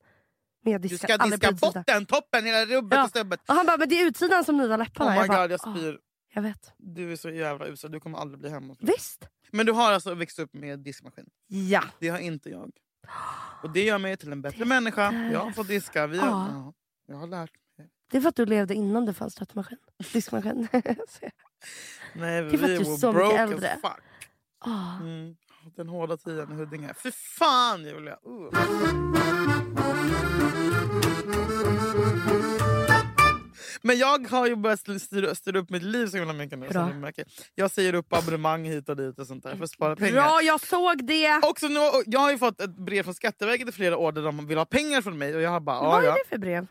[0.63, 1.83] Men jag Du diskar ska aldrig på diska utsidan.
[1.87, 3.03] botten, toppen, hela rubbet Ja.
[3.03, 3.39] och stubbet.
[3.49, 5.09] Och han bara, men det är utsidan som nudar läpparna.
[5.09, 5.99] Oh my jag bara, god, jag "Ah, spyr.
[6.33, 6.73] jag vet.
[6.77, 8.75] Du är så jävla usel, du kommer aldrig bli hemma.
[8.79, 9.27] Visst.
[9.51, 11.25] Men du har alltså växt upp med diskmaskin?
[11.47, 11.83] Ja.
[11.99, 12.71] Det har inte jag.
[13.63, 15.11] Och det gör mig till en bättre människa.
[15.13, 16.07] Jag har fått diska.
[16.07, 16.47] Vi har, Ja.
[16.51, 16.73] ja,
[17.07, 17.89] jag har lärt mig.
[18.11, 19.77] Det är för att du levde innan det fanns tvättmaskin.
[20.13, 20.67] Diskmaskin.
[20.71, 20.81] Nej,
[22.13, 23.77] Det är för att du är så mycket äldre.
[24.59, 24.97] Ah.
[25.01, 25.35] Mm.
[25.75, 26.93] Den hårda tiden i Huddinge.
[26.93, 28.17] För fan Julia!
[28.27, 29.12] Uh.
[33.83, 36.67] Men jag har ju börjat styra, styra upp mitt liv så himla mycket nu.
[36.67, 37.25] Ni märker.
[37.55, 40.13] Jag säger upp abonnemang hit och dit och sånt där för att spara pengar.
[40.13, 41.39] Bra, jag såg det!
[41.43, 44.47] Också nu, jag har ju fått ett brev från Skatteverket i flera år där de
[44.47, 46.13] vill ha pengar från mig och jag har bara Vad är ja.
[46.13, 46.67] det för brev?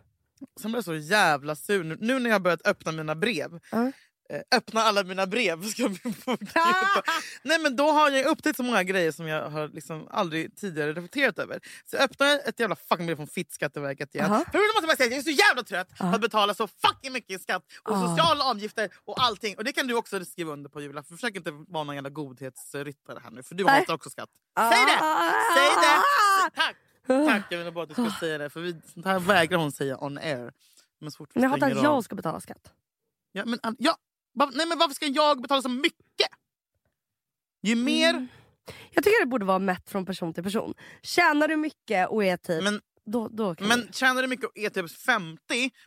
[0.61, 3.61] Sen blev jag så jävla sur nu, nu när jag har börjat öppna mina brev.
[3.71, 3.93] Ja.
[4.33, 5.63] Eh, öppna alla mina brev.
[5.71, 6.37] Ska vi få
[7.43, 10.93] Nej men då har jag upptäckt så många grejer som jag har liksom aldrig tidigare
[10.93, 11.61] reflekterat över.
[11.85, 14.31] Så jag öppnar ett jävla fucking brev från Fitt-Skatteverket igen.
[14.31, 14.53] Måste
[14.89, 16.15] jag säga, jag är så jävla trött på Ja.
[16.15, 18.09] att betala så fucking mycket i skatt och Ja.
[18.09, 19.57] sociala avgifter och allting.
[19.57, 21.03] Och det kan du också skriva under på Julia.
[21.03, 23.43] För försök inte vara någon jävla godhetsryttare här nu.
[23.43, 23.79] För du Nej.
[23.81, 24.29] hatar också skatt.
[24.59, 24.99] Säg det!
[25.57, 26.01] Säg det!
[26.55, 26.77] Tack!
[27.09, 27.27] Ah.
[27.27, 28.51] Tack, jag ville bara att du skulle säga det.
[28.51, 30.53] För vi, sånt här vägrar hon säga on air.
[31.01, 32.73] Men så fort vi Men jag hatar att av- jag ska betala skatt.
[33.33, 33.97] Ja, men, ja,
[34.35, 36.29] nej, men varför ska jag betala så mycket?
[37.63, 38.11] Ju mer...
[38.11, 38.29] Mm.
[38.91, 40.75] Jag tycker det borde vara mätt från person till person.
[41.03, 42.63] Tjänar du mycket och är typ...
[42.65, 45.41] Men, då, då men tjänar du mycket och är typ 50,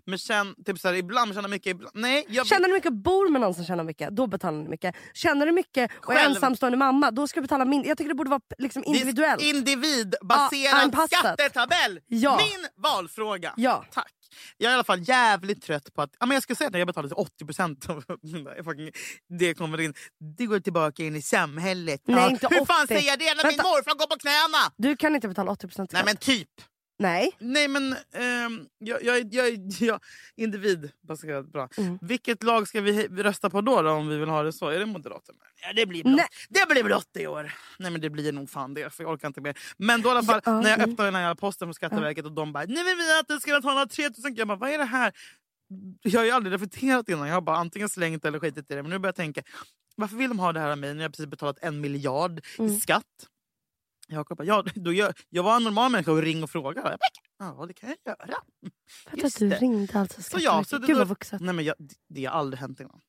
[0.05, 1.71] men tjän, typ så här, ibland tjänar mycket...
[1.71, 4.63] Ibland, nej, jag, Tjänar du mycket och bor med någon som tjänar mycket, då betalar
[4.63, 4.95] du mycket.
[5.13, 7.87] Tjänar du mycket och är Själv- ensamstående mamma, då ska du betala mindre.
[7.87, 9.41] Jag tycker det borde vara liksom är individuellt.
[9.41, 11.19] Individbaserad anpassat.
[11.19, 11.99] skattetabell!
[12.07, 12.37] Ja.
[12.37, 13.53] Min valfråga!
[13.57, 13.85] Ja.
[13.91, 14.14] Tack.
[14.57, 16.09] Jag är i alla fall jävligt trött på att...
[16.19, 18.03] Ja, men jag ska säga att jag betalar till 80 procent av
[18.63, 18.91] fucking-
[19.39, 19.93] det kommer in.
[20.37, 22.01] Det går tillbaka in i samhället.
[22.07, 22.87] Nej, Ja, inte Hur fan 80.
[22.93, 23.47] säger jag det när Vänta.
[23.49, 24.73] min morfar går på knäna?
[24.77, 25.91] Du kan inte betala 80% skatt.
[25.91, 26.49] Nej men typ.
[26.97, 27.35] Nej.
[27.39, 29.99] Nej men ehm, jag, jag, jag, jag,
[30.35, 31.69] individbaserat bra.
[31.77, 31.99] Mm.
[32.01, 34.69] Vilket lag ska vi rösta på då, då om vi vill ha det så?
[34.69, 35.39] Är det Moderaterna?
[35.61, 36.15] Ja det blir blått.
[36.15, 36.27] Nej.
[36.49, 37.53] Det blir blått i år.
[37.79, 39.57] Nej men det blir nog fan det för jag orkar inte mer.
[39.77, 40.91] Men då i alla fall Ja, när jag mm.
[40.91, 43.51] öppnar den här posten från Skatteverket och de bara nu vill vi att du ska
[43.51, 45.13] betala 3000 Jag bara vad är det här?
[46.01, 47.27] Jag har ju aldrig reflekterat innan.
[47.27, 48.81] Jag har bara antingen slängt eller skitit i det.
[48.81, 49.41] Men nu börjar jag tänka
[49.95, 52.61] varför vill de ha det här av mig när jag precis betalat en miljard i
[52.61, 52.77] Mm.
[52.79, 53.03] skatt?
[54.07, 56.81] Jakob bara, ja, då gör, jag var en normal människa och ring och fråga.
[56.81, 58.37] Jag bara, ja, det kan jag göra.
[59.09, 59.55] För att du det.
[59.55, 61.41] ringde alltså Så jag, så det, Gud vad vuxet.
[61.41, 61.75] Nej, men jag,
[62.09, 63.01] det har aldrig hänt innan.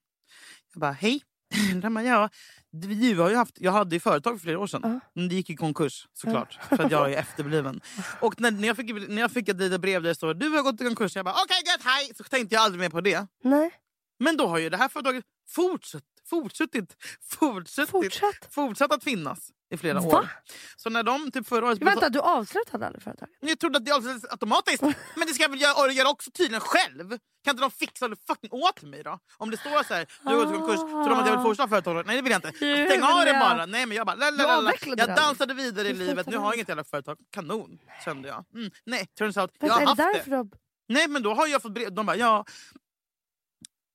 [0.73, 1.23] Jag bara, hej.
[1.83, 2.31] Bara, ja,
[2.71, 4.81] du har ju haft, jag hade ju företag för flera år sedan.
[4.85, 5.01] Ja.
[5.15, 6.59] Men det gick i konkurs såklart.
[6.69, 7.81] För att jag är efterbliven.
[8.21, 10.49] Och när, när, jag fick, när jag fick ett litet brev där det står du
[10.49, 11.17] har gått i konkurs.
[11.17, 12.13] Jag bara, okej gött, hej.
[12.17, 13.27] Så tänkte jag aldrig mer på det.
[13.45, 13.71] Nej,
[14.19, 18.55] Men då har ju det här företaget fortsatt, fortsättit, fortsättit, fortsätt.
[18.55, 20.18] fortsatt att finnas i flera Va?
[20.18, 20.29] år.
[20.77, 21.83] Så när de typ förra året...
[21.83, 23.37] Vänta, du avslutade aldrig företaget?
[23.41, 24.83] Jag trodde att det avslutades automatiskt.
[25.16, 27.09] Men det ska jag väl göra, göra också tydligen själv?
[27.45, 29.18] Kan inte de fixa det fucking åt mig då?
[29.37, 31.43] Om det står så här, du har gått i konkurs, tror de att jag vill
[31.43, 32.07] fortsätta företaget?
[32.07, 32.53] Nej det vill jag inte.
[32.59, 33.66] Stäng av det bara.
[33.66, 34.72] Nej men jag bara, lalalala.
[34.85, 37.18] Jag dansade vidare i livet, nu har jag inget jävla företag.
[37.33, 38.45] Kanon, kände jag.
[38.55, 38.70] Mm.
[38.87, 40.49] Nej, turns out, jag har haft det.
[40.89, 41.93] Nej men då har jag fått brev.
[41.93, 42.45] De bara ja.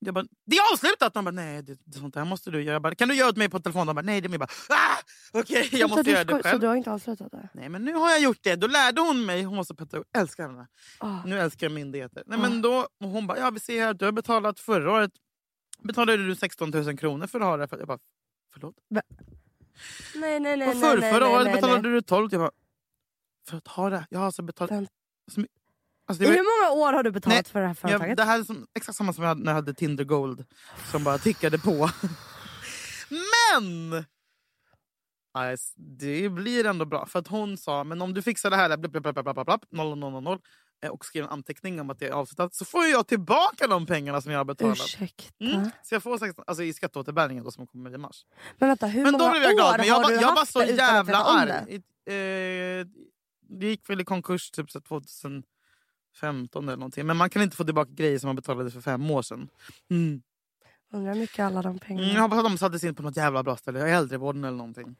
[0.04, 1.14] Jag bara, det är avslutat!
[1.14, 2.72] De bara nej, det, det, sånt där måste du göra.
[2.72, 3.86] Jag bara, kan du göra åt mig på telefon?
[3.86, 4.20] De bara nej.
[4.20, 4.98] De bara ah,
[5.32, 6.60] okej, jag Vänta, måste göra det skoj- Så själv.
[6.60, 7.48] du har inte avslutat det?
[7.54, 8.56] Nej men nu har jag gjort det.
[8.56, 9.42] Då lärde hon mig.
[9.42, 9.74] Hon var så.
[9.92, 10.66] Jag älskar henne.
[10.98, 11.18] Ah.
[11.26, 12.22] Nu älskar jag myndigheter.
[12.26, 12.42] Nej, Ah.
[12.42, 15.10] men då, och hon bara, ja vi ser här, du har betalat förra året.
[15.82, 17.68] Betalade du 16 000 kronor för att ha det?
[17.78, 17.98] Jag bara,
[18.52, 18.74] förlåt?
[18.90, 19.02] Nej,
[20.14, 20.52] nej, nej.
[20.52, 21.92] och nej, för, nej, förra året betalade nej.
[21.92, 22.50] du 12 Jag bara,
[23.48, 24.06] för att ha det?
[24.10, 24.70] Jag har alltså betalat...
[24.70, 24.88] Vänt-
[26.12, 26.32] Alltså var...
[26.32, 28.08] I hur många år har du betalat Nej, för det här företaget?
[28.08, 30.44] Jag, det här är som, exakt samma som jag hade, när jag hade Tinder Gold
[30.90, 31.90] som bara tickade på.
[33.08, 34.04] Men!
[35.34, 37.06] Alltså, det blir ändå bra.
[37.06, 40.22] För att Hon sa men om du fixar det här blablabla, blablabla, blablabla, noll, noll,
[40.22, 40.38] noll,
[40.82, 43.86] eh, och skriver en anteckning om att det är avslutat så får jag tillbaka de
[43.86, 44.78] pengarna som jag har betalat.
[44.78, 45.44] Ursäkta?
[45.44, 48.26] Mm, så jag får alltså, i skatteåterbäringen då, som kommer i mars.
[48.58, 50.66] Men vänta, hur men många år jag glad, men jag har du jag haft var
[50.66, 51.82] så jävla arg.
[52.04, 52.14] Det?
[52.14, 52.86] Eh,
[53.48, 55.42] det gick väl i konkurs typ 2000...
[56.20, 57.06] 15 eller någonting.
[57.06, 59.48] Men man kan inte få tillbaka grejer som man betalade för fem år sedan.
[59.90, 60.22] Mm.
[60.92, 62.04] Undrar hur mycket alla de pengarna...
[62.04, 63.88] Mm, jag hoppas att de sattes in på något jävla bra ställe.
[63.88, 64.96] Äldrevården eller någonting.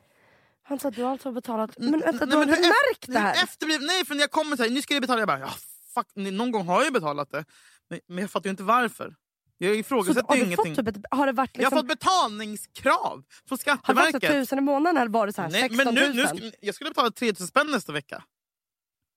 [0.63, 1.79] Han sa att du alltså har betalat...
[1.79, 3.45] Mm, men vänta, du har inte märkt det här?
[3.45, 3.81] Efterbliv...
[3.81, 5.21] Nej, för när jag kommer så här, nu ska jag betala.
[5.21, 5.51] Jag bara, ja,
[5.95, 7.45] fuck, någon gång har jag ju betalat det.
[7.91, 9.15] Men, men jag fattar ju inte varför.
[9.59, 10.77] Jag ifrågasätter så, ju ingenting.
[10.77, 11.63] Typ fått, har det varit liksom...
[11.63, 14.13] Jag har liksom- fått betalningskrav från Skatteverket.
[14.13, 16.23] Har det varit tusen i månaden eller var det så här, nej, 16 men nu,
[16.25, 16.29] 000?
[16.35, 18.23] Nu, jag skulle betala 3 000 spänn nästa vecka.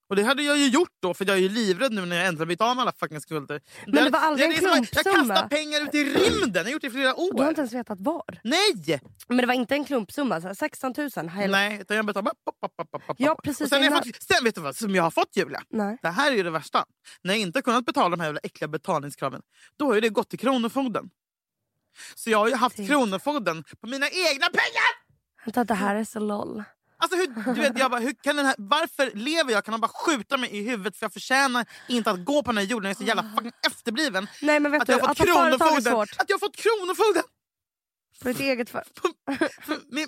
[0.10, 2.26] Och det hade jag ju gjort då, för jag är ju livrädd nu när jag
[2.28, 3.62] äntligen blivit av med alla fucking skulder.
[3.88, 5.34] Men det var aldrig en är som att Jag klumpsumma.
[5.34, 7.50] kastar pengar ut i rymden, jag har gjort det i flera Du har år.
[7.50, 8.40] inte ens vetat var.
[8.44, 9.00] Nej!
[9.28, 11.30] Men det var inte en klumpsumma, så här 16 000.
[11.30, 11.58] Hela...
[11.58, 12.36] Nej, utan jag betalar bara...
[12.46, 14.62] Pop, pop, pop, pop, Ja, precis Och sen, har jag innan- fått, sen vet du
[14.62, 15.62] vad som jag har fått Julia?
[15.70, 15.98] Nej.
[16.02, 16.86] Det här är ju det värsta.
[17.24, 19.42] När jag inte kunnat betala de här jävla äckliga betalningskraven,
[19.80, 21.10] då har ju det gått till Kronofogden.
[22.16, 22.90] Så jag har ju haft Tänk.
[22.90, 25.06] Kronofogden på mina egna pengar!
[25.46, 26.64] Vänta, det här är så LOL.
[26.98, 29.66] Alltså hur, du vet, jag bara, hur kan den här, varför lever jag?
[29.66, 30.98] Kan de bara skjuta mig i huvudet?
[30.98, 32.84] För jag förtjänar inte att gå på den här jorden.
[32.90, 34.28] Jag är så jävla fucking efterbliven.
[34.42, 35.94] Nej men vet Att jag att fått ha företag är kronofogden.
[35.94, 36.22] svårt.
[36.22, 37.24] Att jag har fått kronofogden!
[38.22, 38.84] På ditt eget för...
[39.62, 40.08] För min,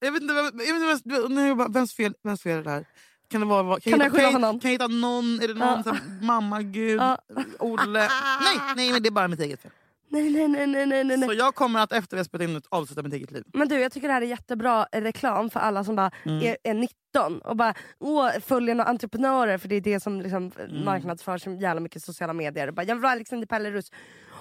[0.00, 2.86] jag vet inte, jag vet inte bara, vems, fel, vems fel är det här?
[3.30, 5.40] Kan det vara, kan, Kan jag, hitta, kan, jag, kan jag hitta någon?
[5.42, 5.68] Är det någon?
[5.76, 5.82] Ja.
[5.82, 7.18] Så här, mamma, Gud, Ja.
[7.58, 8.00] Olle?
[8.40, 9.70] Nej, nej, men det är bara mitt eget fel.
[10.12, 11.28] Nej, nej, nej, nej, nej, nej.
[11.28, 13.44] Så jag kommer att efter vi har spelat in avsluta mitt eget liv.
[13.54, 16.42] Men du, jag tycker det här är jättebra reklam för alla som bara Mm.
[16.46, 20.52] är, är 19 och bara åh, följer några entreprenörer för det är det som liksom
[20.58, 20.84] Mm.
[20.84, 22.70] marknadsförs så jävla mycket i sociala medier.
[22.70, 23.90] Bara, jag vill vara Alexander Pellerus.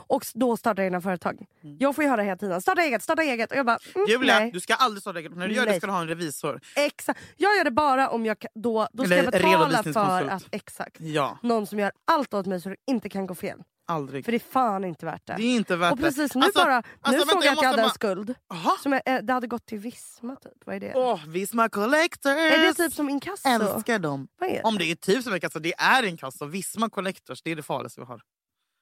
[0.07, 1.45] Och då startar egna företag.
[1.63, 1.77] Mm.
[1.79, 3.51] Jag får ju höra hela tiden, starta eget, starta eget.
[3.51, 4.51] Och jag bara, mm, Julia, nej.
[4.51, 5.35] du ska aldrig starta eget.
[5.35, 5.79] När du gör det Nej.
[5.79, 6.61] ska du ha en revisor.
[6.75, 7.19] Exakt.
[7.37, 10.95] Jag gör det bara om jag då, då ska Eller jag betala för att exakt,
[10.99, 13.63] Ja, någon som gör allt åt mig så det inte kan gå fel.
[13.87, 14.25] Aldrig.
[14.25, 15.33] För det är fan inte värt det.
[15.37, 16.45] Det är inte värt och precis nu det.
[16.45, 18.35] Alltså, bara, nu alltså, såg vänta, jag att jag hade en skuld.
[18.53, 18.77] Aha.
[18.83, 20.51] Som jag, eh, det hade gått till Visma typ.
[20.65, 20.93] Vad är det?
[20.95, 22.31] Åh, Visma Collectors!
[22.31, 23.49] Är det typ som inkasso?
[23.49, 24.27] Älskar dem.
[24.41, 24.61] Är det?
[24.63, 26.45] Om det är typ som inkasso, det är inkasso.
[26.45, 28.21] Visma Collectors, det är det farligaste vi har.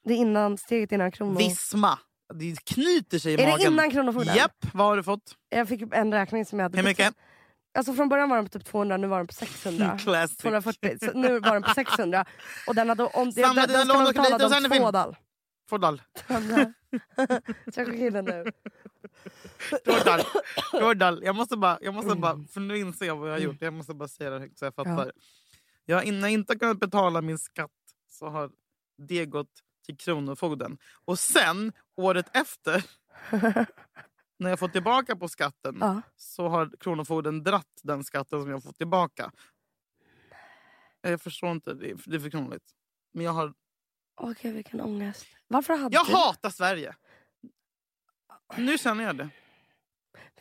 [0.08, 1.38] Det är innan, steget innan kronor...
[1.38, 2.00] Visma.
[2.34, 3.74] Det knyter sig i Är det magen.
[3.74, 4.36] innan Kronofogden?
[4.36, 5.36] Japp, vad har du fått?
[5.50, 6.98] Jag fick en räkning som jag hade Hur mycket?
[6.98, 7.29] betalat.
[7.74, 9.98] Alltså från början var den på typ 200, nu var den på 600.
[10.04, 10.38] Classic.
[10.38, 12.26] 240, så nu var den på 600.
[12.68, 14.78] Och den hade, om, det, Samla den, den lån skulle och sen är om vi
[14.78, 14.82] in.
[15.70, 16.02] två dal.
[18.12, 18.52] Den nu.
[19.86, 20.22] Fordal.
[20.72, 21.24] Fordal.
[21.24, 23.62] Jag måste bara, jag måste bara, för nu inser jag vad jag har gjort.
[23.62, 25.12] Jag måste bara säga det högt så jag fattar.
[25.86, 27.72] Jag, innan jag inte har kunnat betala min skatt
[28.10, 28.52] så har
[29.08, 29.52] det gått
[29.86, 30.78] till Kronofogden.
[31.06, 32.84] Och sen, året efter,
[34.40, 36.02] när jag fått tillbaka på skatten Ja.
[36.16, 39.32] så har Kronofogden dratt den skatten som jag fått tillbaka.
[41.02, 42.64] Jag förstår inte, det är, det är för krångligt.
[43.14, 43.54] Men jag, har,
[44.16, 45.26] Okej vilken ångest.
[45.48, 46.14] Varför hade jag du...
[46.14, 46.96] hatar Sverige.
[48.58, 49.30] Nu känner jag det.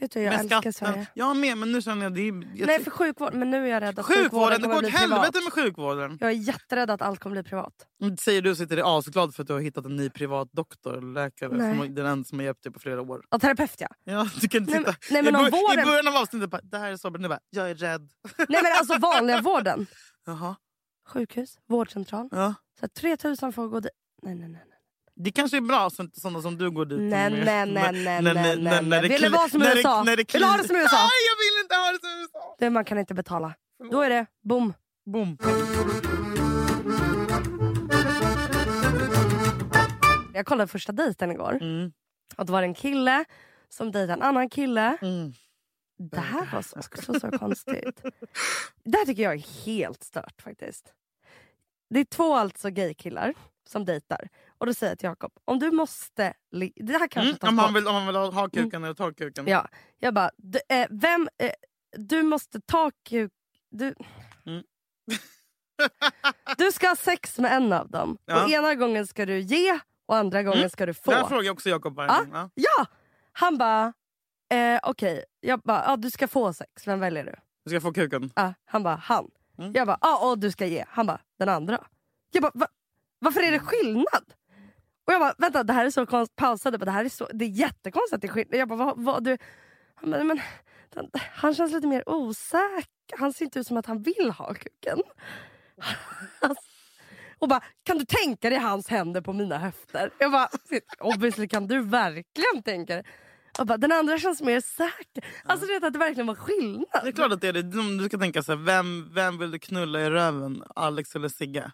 [0.00, 0.72] Vet du, jag med älskar skatten.
[0.72, 1.06] Sverige.
[1.14, 2.14] Jag med, men nu känner jag...
[2.14, 3.34] Det är, jag Nej, för sjukvård.
[3.34, 5.44] Men nu är jag rädd att sjukvården, det kommer går bli åt helvete privat.
[5.44, 6.18] med sjukvården.
[6.20, 7.72] Jag är jätterädd att allt kommer bli privat.
[8.02, 11.00] Mm, Säger du sitter är asglad för att du har hittat en ny privat doktor
[11.14, 11.52] läkare.
[11.56, 11.78] Nej.
[11.78, 13.22] Som, den enda som har hjälpt dig på flera år.
[13.30, 13.88] Ja, terapeut ja.
[14.04, 15.12] Ja, du kan inte Nej, men- sitta...
[15.14, 17.20] nej, men I, bör- I början av avsnittet bara, det här är så bra.
[17.20, 18.10] Nu bara, jag är rädd.
[18.48, 19.86] Nej men alltså vanliga vården.
[20.26, 20.56] Jaha.
[21.08, 22.28] Sjukhus, vårdcentral.
[22.32, 22.54] Ja.
[22.80, 23.90] Så här, 3000 får gå dit.
[24.22, 24.62] Nej nej nej.
[24.68, 24.77] nej.
[25.20, 26.98] Det kanske är bra inte sådana som du går dit.
[27.00, 29.00] Nej, med- nej, nej, nej, nej, nej, det nej.
[29.02, 30.02] Vill det kli- vara som när det- USA?
[30.02, 30.96] när det Vill du ha det som USA?
[30.96, 32.56] Nej, jag vill inte ha det som USA!
[32.58, 33.54] Det man kan inte betala.
[33.90, 34.74] Då är det boom.
[35.06, 35.38] Boom.
[40.34, 41.58] Jag kollade första dejten igår.
[41.60, 41.92] Mm.
[42.36, 43.24] Och det var en kille
[43.68, 44.96] som dejtade en annan kille.
[45.02, 45.32] Mm.
[46.10, 48.02] Det här var så, också så konstigt.
[48.84, 50.92] Det här tycker jag är helt stört faktiskt.
[51.90, 53.34] Det är två alltså gaykillar
[53.68, 54.28] som dejtar.
[54.58, 56.34] Och då säger jag till Jakob, om du måste...
[56.76, 57.48] Det här kanske Mm.
[57.48, 59.46] Om, han vill, om han vill ha, ha kuken eller ta kuken.
[59.46, 61.50] Ja, jag bara, du, eh, vem, eh,
[61.96, 63.32] du måste ta kuk...
[63.70, 63.94] Du,
[64.46, 64.62] Mm.
[66.58, 68.18] du ska ha sex med en av dem.
[68.24, 68.44] Ja.
[68.44, 70.70] Och ena gången ska du ge och andra gången Mm.
[70.70, 71.10] ska du få.
[71.10, 72.30] Det här frågar jag också Jakob varje gång.
[72.32, 72.50] Ja.
[72.54, 72.86] Ja!
[73.32, 73.92] Han bara,
[74.50, 75.24] eh, okej.
[75.40, 76.86] Jag bara, ja, du ska få sex.
[76.86, 77.34] Vem väljer du?
[77.64, 78.30] Du ska få kuken.
[78.36, 79.30] Ja, han bara, han.
[79.58, 79.72] Mm.
[79.72, 80.84] Jag bara, ja, och du ska ge.
[80.88, 81.86] Han bara, den andra.
[82.30, 82.66] Jag bara, Va?
[83.18, 84.32] varför är det skillnad?
[85.08, 86.36] Och jag bara, vänta det här är så konstigt.
[86.36, 88.54] Pausade, bara, det här är, så, det är jättekonstigt att det är skillnad.
[88.60, 89.38] Jag bara, vad, vad, du?
[89.94, 90.40] Han bara, men,
[90.94, 93.18] den- han känns lite mer osäker.
[93.18, 94.98] Han ser inte ut som att han vill ha kuken.
[97.38, 100.10] Och bara, kan du tänka dig hans händer på mina höfter?
[100.18, 100.48] Jag bara,
[101.00, 103.04] obviously kan du verkligen tänka dig.
[103.58, 105.24] Och bara, den andra känns mer säker.
[105.44, 107.00] Alltså du vet att det verkligen var skillnad.
[107.02, 107.62] Det är klart att det är det.
[108.02, 110.62] Du ska tänka så här, vem, vem vill du knulla i röven?
[110.76, 111.72] Alex eller Sigge?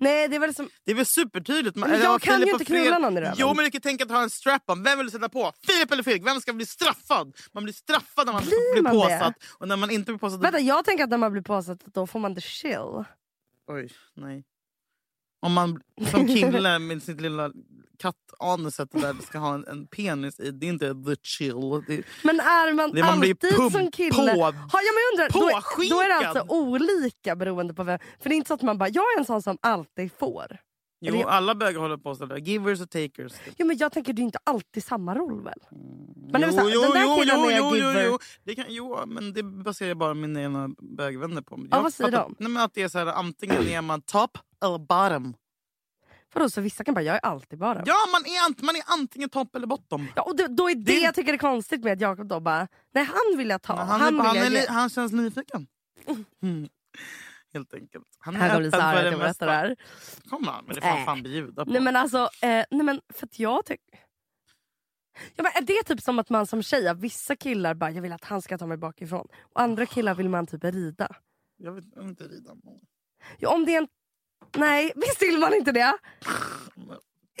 [0.00, 1.76] Nej det är väl som, Det är väl supertydligt.
[1.76, 3.34] Men jag kan ju Filip inte och Fredrik- knulla någon i röven.
[3.38, 4.82] Jo men du kan tänka att ha en strap-on.
[4.82, 5.52] Vem vill du sätta på?
[5.66, 6.26] Filip eller Fredrik?
[6.26, 7.36] Vem ska bli straffad?
[7.52, 9.34] Man blir straffad när man Blir blir man påsatt.
[9.58, 10.40] Och när man inte blir påsatt...
[10.40, 13.04] vänta jag tänker att när man blir påsatt då får man the chill.
[13.66, 14.44] Oj, nej.
[15.42, 15.80] Om man
[16.10, 17.52] som kille med sitt lilla
[18.00, 21.82] kattanuset där ska ha en, en penis i, det är inte the chill.
[21.86, 24.10] Det, Men är man, Det- man alltid pump- som kille...
[24.34, 26.36] på- ha, ja, men jag undrar, då, är, då är det påskinkad.
[26.36, 27.98] alltså olika beroende på vem.
[28.22, 30.46] För det är inte så att man bara, jag är en sån som alltid får.
[31.00, 32.36] jo, Eller- alla bögar håller på sådär.
[32.36, 33.32] Givers och takers.
[33.56, 35.58] Jo, men jag tänker det är inte alltid samma roll väl?
[36.32, 38.04] Men jo, så jo, den där jo, killen jo, är jo, giver.
[38.04, 38.18] jo, jo.
[38.44, 41.56] Det kan, jo, men det baserar jag bara mina egna bögvänner på.
[41.58, 42.34] Ja, Jag vad säger fattar- de?
[42.38, 45.34] Nej, men att det är så här, antingen är man top eller bottom.
[46.34, 47.82] Vadå, så vissa kan bara, jag är alltid bara.
[47.86, 50.08] Ja, man är, ant- man är antingen top eller bottom.
[50.16, 52.40] Ja, och då, då är det, Det- jag tycker är konstigt med att Jakob då
[52.40, 55.12] bara, nej han vill jag ta, Men han, han, vill han, jag är, han känns
[55.12, 55.66] nyfiken.
[56.42, 56.68] Mm.
[57.52, 58.04] Helt enkelt.
[58.18, 59.76] Han är Här kommer Sara för att det jag berättar det här.
[60.30, 61.04] Kom han, men det får han Äh.
[61.04, 61.70] fan bjuda på.
[61.72, 63.84] Nej men alltså, eh, nej men för att jag tycker...
[65.36, 68.12] Ja, men är det typ som att man som tjej, vissa killar bara jag vill
[68.12, 69.26] att han ska ta mig bakifrån.
[69.40, 71.16] Och andra killar vill man typ rida.
[71.56, 72.50] Jag vill jag vill inte rida.
[73.38, 73.88] Ja, om det är en...
[74.56, 75.98] Nej, visst vill man inte det?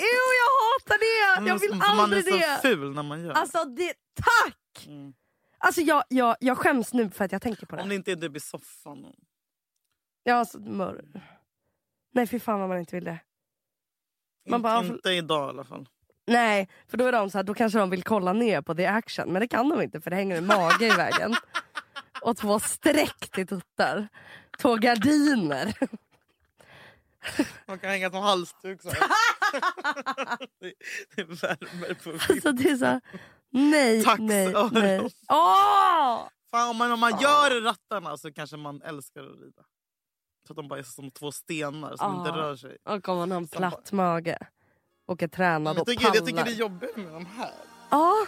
[0.02, 1.48] Jo jag hatar det!
[1.48, 2.58] Jag vill För man är aldrig så det!
[2.62, 4.86] ful när man gör Alltså det, tack!
[4.86, 5.12] Mm.
[5.58, 7.88] Alltså jag, jag, jag skäms nu för att jag tänker på Om det.
[7.88, 9.06] det inte är typ i soffan.
[10.22, 11.04] Ja, alltså, mör.
[12.14, 13.18] Nej fy fan vad man inte vill det.
[14.48, 15.88] Man Inte, bara- inte idag i alla fall.
[16.26, 18.86] Nej, för då är de så här, då kanske de vill kolla ner på the
[18.86, 19.32] action.
[19.32, 21.34] Men det kan de inte för det hänger en mage i vägen.
[22.22, 24.08] Och två streck till tuttar.
[24.58, 25.74] Två gardiner.
[27.66, 28.82] Man kan hänga som halsduk.
[28.82, 28.88] Så
[30.60, 30.72] det,
[31.16, 33.00] det värmer på Alltså det är så
[33.50, 35.00] nej, Tax, nej, nej.
[35.28, 36.18] Åh!
[36.50, 39.62] Fan, om man, om man gör rattarna så kanske man älskar att rida.
[40.46, 42.18] Så att de bara är som två stenar som Ah.
[42.18, 42.76] inte rör sig.
[42.84, 44.38] Och om man har en platt mage.
[45.06, 46.14] Och är tränad Jag och tycker, pallar.
[46.16, 47.50] jag tycker det är jobbigt med de här.
[47.90, 48.26] Ja,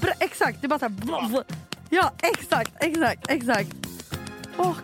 [0.00, 0.60] bra, exakt.
[0.60, 1.44] Det är bara så här.
[1.90, 3.70] Ja, exakt, exakt, exakt.
[4.56, 4.76] Åh.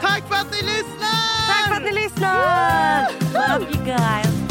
[0.00, 1.46] Tack för att ni lyssnar!
[1.46, 3.08] Tack för att ni lyssnar!
[3.32, 4.45] Love you guys.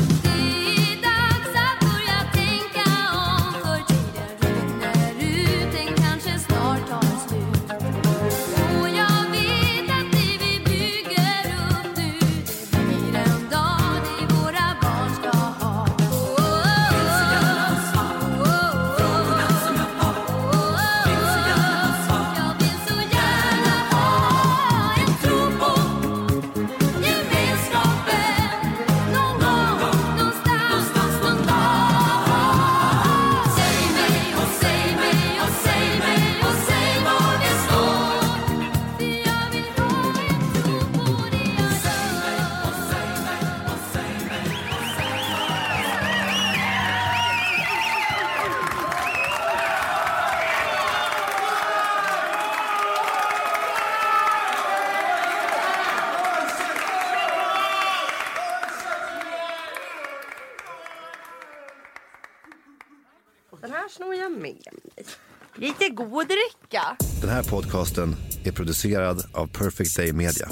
[65.56, 66.98] Lite god dricka.
[67.22, 70.50] Den här podcasten är producerad av Perfect Day Media.